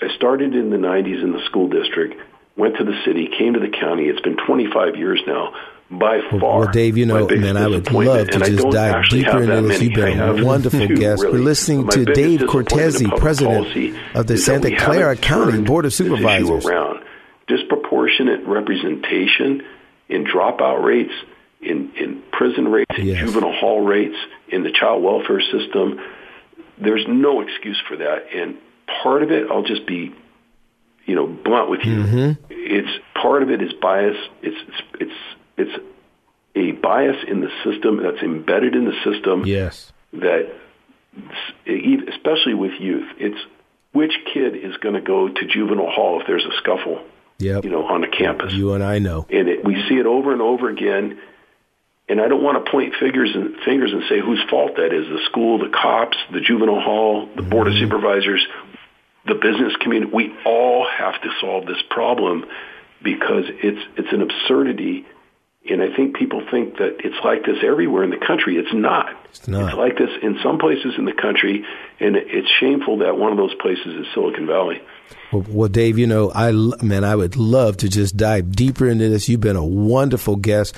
I 0.00 0.14
started 0.16 0.54
in 0.54 0.70
the 0.70 0.76
90s 0.76 1.22
in 1.22 1.32
the 1.32 1.44
school 1.46 1.68
district, 1.68 2.20
went 2.56 2.76
to 2.76 2.84
the 2.84 2.98
city, 3.04 3.28
came 3.38 3.54
to 3.54 3.60
the 3.60 3.70
county. 3.70 4.04
It's 4.04 4.20
been 4.20 4.36
25 4.36 4.96
years 4.96 5.20
now 5.26 5.54
by 5.90 6.20
far. 6.30 6.60
Well, 6.60 6.70
Dave, 6.70 6.96
you 6.96 7.06
know, 7.06 7.26
man, 7.28 7.56
I 7.56 7.68
would 7.68 7.90
love 7.92 8.28
to 8.28 8.38
just 8.38 8.70
dive 8.70 9.08
deeper 9.10 9.42
into 9.42 9.68
this. 9.68 9.82
You've 9.82 9.94
been 9.94 10.20
a 10.20 10.44
wonderful 10.44 10.88
guest. 10.88 11.22
Really. 11.22 11.38
We're 11.38 11.44
listening 11.44 11.88
to 11.88 12.04
Dave 12.04 12.46
Cortese, 12.48 13.06
president 13.16 13.96
of 14.14 14.26
the 14.26 14.38
Santa 14.38 14.74
Clara 14.76 15.16
County 15.16 15.62
Board 15.62 15.84
of 15.84 15.92
Supervisors. 15.92 16.66
Around. 16.66 17.01
Disproportionate 17.46 18.46
representation 18.46 19.62
in 20.08 20.24
dropout 20.24 20.82
rates, 20.84 21.12
in, 21.60 21.92
in 21.96 22.22
prison 22.32 22.68
rates, 22.68 22.90
in 22.96 23.06
yes. 23.06 23.18
juvenile 23.18 23.52
hall 23.52 23.80
rates, 23.80 24.16
in 24.48 24.62
the 24.62 24.72
child 24.72 25.02
welfare 25.02 25.40
system. 25.40 26.00
There's 26.78 27.04
no 27.08 27.40
excuse 27.40 27.80
for 27.88 27.96
that. 27.96 28.26
And 28.34 28.56
part 29.02 29.22
of 29.22 29.30
it, 29.30 29.50
I'll 29.50 29.62
just 29.62 29.86
be, 29.86 30.14
you 31.06 31.14
know, 31.14 31.26
blunt 31.26 31.70
with 31.70 31.80
you. 31.84 31.96
Mm-hmm. 31.96 32.44
It's 32.50 33.04
part 33.20 33.42
of 33.42 33.50
it 33.50 33.62
is 33.62 33.72
bias. 33.80 34.16
It's, 34.42 34.56
it's, 34.68 34.82
it's 35.00 35.12
it's 35.56 35.84
a 36.54 36.72
bias 36.72 37.16
in 37.28 37.40
the 37.40 37.50
system 37.64 38.02
that's 38.02 38.22
embedded 38.22 38.74
in 38.74 38.84
the 38.84 38.94
system. 39.04 39.44
Yes. 39.46 39.92
That, 40.12 40.52
especially 41.66 42.54
with 42.54 42.72
youth, 42.80 43.08
it's 43.18 43.38
which 43.92 44.12
kid 44.32 44.56
is 44.56 44.76
going 44.78 44.94
to 44.94 45.00
go 45.00 45.28
to 45.28 45.46
juvenile 45.46 45.90
hall 45.90 46.20
if 46.20 46.26
there's 46.26 46.44
a 46.44 46.56
scuffle. 46.58 47.04
Yep. 47.42 47.64
You 47.64 47.70
know, 47.70 47.84
on 47.86 48.04
a 48.04 48.08
campus. 48.08 48.52
You 48.52 48.74
and 48.74 48.84
I 48.84 48.98
know. 48.98 49.26
And 49.28 49.48
it, 49.48 49.64
we 49.64 49.74
see 49.88 49.96
it 49.96 50.06
over 50.06 50.32
and 50.32 50.40
over 50.40 50.70
again. 50.70 51.18
And 52.08 52.20
I 52.20 52.28
don't 52.28 52.42
want 52.42 52.64
to 52.64 52.70
point 52.70 52.94
fingers 53.00 53.30
and 53.34 53.56
fingers 53.64 53.92
and 53.92 54.02
say 54.08 54.20
whose 54.20 54.42
fault 54.48 54.76
that 54.76 54.92
is: 54.92 55.06
the 55.08 55.20
school, 55.30 55.58
the 55.58 55.70
cops, 55.70 56.16
the 56.32 56.40
juvenile 56.40 56.80
hall, 56.80 57.28
the 57.34 57.42
board 57.42 57.66
mm-hmm. 57.66 57.76
of 57.76 57.80
supervisors, 57.80 58.46
the 59.26 59.34
business 59.34 59.74
community. 59.80 60.12
We 60.12 60.34
all 60.44 60.86
have 60.86 61.20
to 61.22 61.28
solve 61.40 61.66
this 61.66 61.82
problem 61.90 62.44
because 63.02 63.44
it's 63.48 63.82
it's 63.96 64.12
an 64.12 64.22
absurdity 64.22 65.06
and 65.68 65.80
I 65.80 65.94
think 65.94 66.16
people 66.16 66.42
think 66.50 66.78
that 66.78 66.96
it's 67.04 67.24
like 67.24 67.44
this 67.44 67.58
everywhere 67.62 68.02
in 68.02 68.10
the 68.10 68.18
country. 68.18 68.56
It's 68.56 68.72
not. 68.72 69.14
It's 69.26 69.46
not. 69.46 69.68
It's 69.68 69.76
like 69.76 69.96
this 69.96 70.10
in 70.20 70.38
some 70.42 70.58
places 70.58 70.94
in 70.98 71.04
the 71.04 71.12
country, 71.12 71.64
and 72.00 72.16
it's 72.16 72.48
shameful 72.60 72.98
that 72.98 73.16
one 73.16 73.30
of 73.30 73.38
those 73.38 73.54
places 73.54 73.86
is 73.86 74.06
Silicon 74.12 74.46
Valley. 74.46 74.82
Well, 75.32 75.44
well, 75.48 75.68
Dave, 75.68 75.98
you 75.98 76.06
know, 76.06 76.32
I 76.34 76.50
man, 76.82 77.04
I 77.04 77.14
would 77.14 77.36
love 77.36 77.76
to 77.78 77.88
just 77.88 78.16
dive 78.16 78.54
deeper 78.56 78.88
into 78.88 79.08
this. 79.08 79.28
You've 79.28 79.40
been 79.40 79.56
a 79.56 79.64
wonderful 79.64 80.36
guest, 80.36 80.74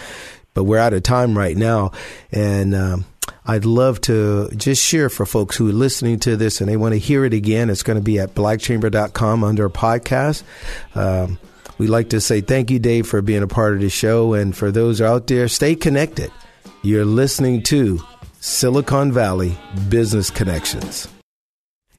but 0.53 0.65
we're 0.65 0.79
out 0.79 0.93
of 0.93 1.03
time 1.03 1.37
right 1.37 1.57
now, 1.57 1.93
and. 2.31 2.75
Um, 2.75 3.05
I'd 3.47 3.67
love 3.67 4.01
to 4.03 4.49
just 4.57 4.83
share 4.83 5.11
for 5.11 5.27
folks 5.27 5.57
who 5.57 5.69
are 5.69 5.73
listening 5.73 6.19
to 6.21 6.35
this 6.35 6.63
and 6.63 6.69
they 6.69 6.79
want 6.79 6.95
to 6.95 6.99
hear 6.99 7.27
it 7.27 7.35
again. 7.35 7.69
It's 7.69 7.83
going 7.83 7.99
to 7.99 8.03
be 8.03 8.19
at 8.19 8.35
blackchamber.com 8.35 9.45
under 9.45 9.69
podcast. 9.69 10.43
Um, 10.95 11.39
We'd 11.79 11.89
like 11.89 12.11
to 12.11 12.21
say 12.21 12.41
thank 12.41 12.71
you, 12.71 12.79
Dave, 12.79 13.07
for 13.07 13.23
being 13.23 13.43
a 13.43 13.49
part 13.49 13.75
of 13.75 13.81
the 13.81 13.89
show. 13.91 14.35
And 14.35 14.57
for 14.57 14.71
those 14.71 15.01
out 15.01 15.27
there, 15.27 15.49
stay 15.49 15.75
connected. 15.75 16.31
You're 16.83 17.05
listening 17.05 17.63
to 17.65 18.01
Silicon 18.41 19.11
Valley 19.13 19.57
Business 19.89 20.31
Connections. 20.31 21.09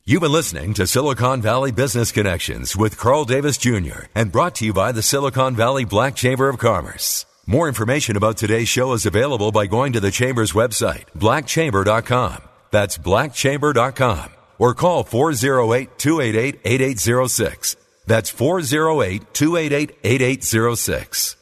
You've 0.05 0.21
been 0.21 0.31
listening 0.31 0.75
to 0.75 0.85
Silicon 0.85 1.41
Valley 1.41 1.71
Business 1.71 2.11
Connections 2.11 2.77
with 2.77 2.95
Carl 2.99 3.25
Davis 3.25 3.57
Jr. 3.57 4.05
and 4.13 4.31
brought 4.31 4.53
to 4.55 4.65
you 4.65 4.71
by 4.71 4.91
the 4.91 5.01
Silicon 5.01 5.55
Valley 5.55 5.83
Black 5.83 6.15
Chamber 6.15 6.47
of 6.47 6.59
Commerce. 6.59 7.25
More 7.47 7.67
information 7.67 8.15
about 8.15 8.37
today's 8.37 8.69
show 8.69 8.93
is 8.93 9.07
available 9.07 9.51
by 9.51 9.65
going 9.65 9.93
to 9.93 9.99
the 9.99 10.11
Chamber's 10.11 10.53
website, 10.53 11.05
blackchamber.com. 11.17 12.37
That's 12.69 12.97
blackchamber.com. 12.99 14.29
Or 14.59 14.73
call 14.75 15.03
408 15.03 15.97
288 15.97 16.59
8806. 16.63 17.75
That's 18.05 18.29
408 18.29 19.33
288 19.33 19.97
8806. 20.03 21.35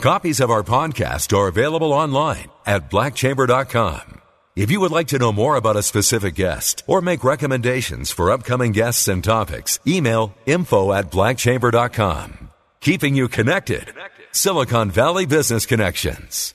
Copies 0.00 0.40
of 0.40 0.50
our 0.50 0.62
podcast 0.62 1.36
are 1.36 1.48
available 1.48 1.92
online 1.92 2.50
at 2.64 2.90
blackchamber.com. 2.90 4.20
If 4.56 4.70
you 4.70 4.80
would 4.80 4.92
like 4.92 5.08
to 5.08 5.18
know 5.18 5.32
more 5.32 5.56
about 5.56 5.76
a 5.76 5.82
specific 5.82 6.34
guest 6.34 6.82
or 6.86 7.00
make 7.00 7.22
recommendations 7.22 8.10
for 8.10 8.30
upcoming 8.30 8.72
guests 8.72 9.08
and 9.08 9.22
topics, 9.22 9.78
email 9.86 10.34
info 10.44 10.92
at 10.92 11.10
blackchamber.com. 11.10 12.50
Keeping 12.80 13.14
you 13.14 13.28
connected. 13.28 13.92
Silicon 14.32 14.90
Valley 14.90 15.26
Business 15.26 15.66
Connections. 15.66 16.54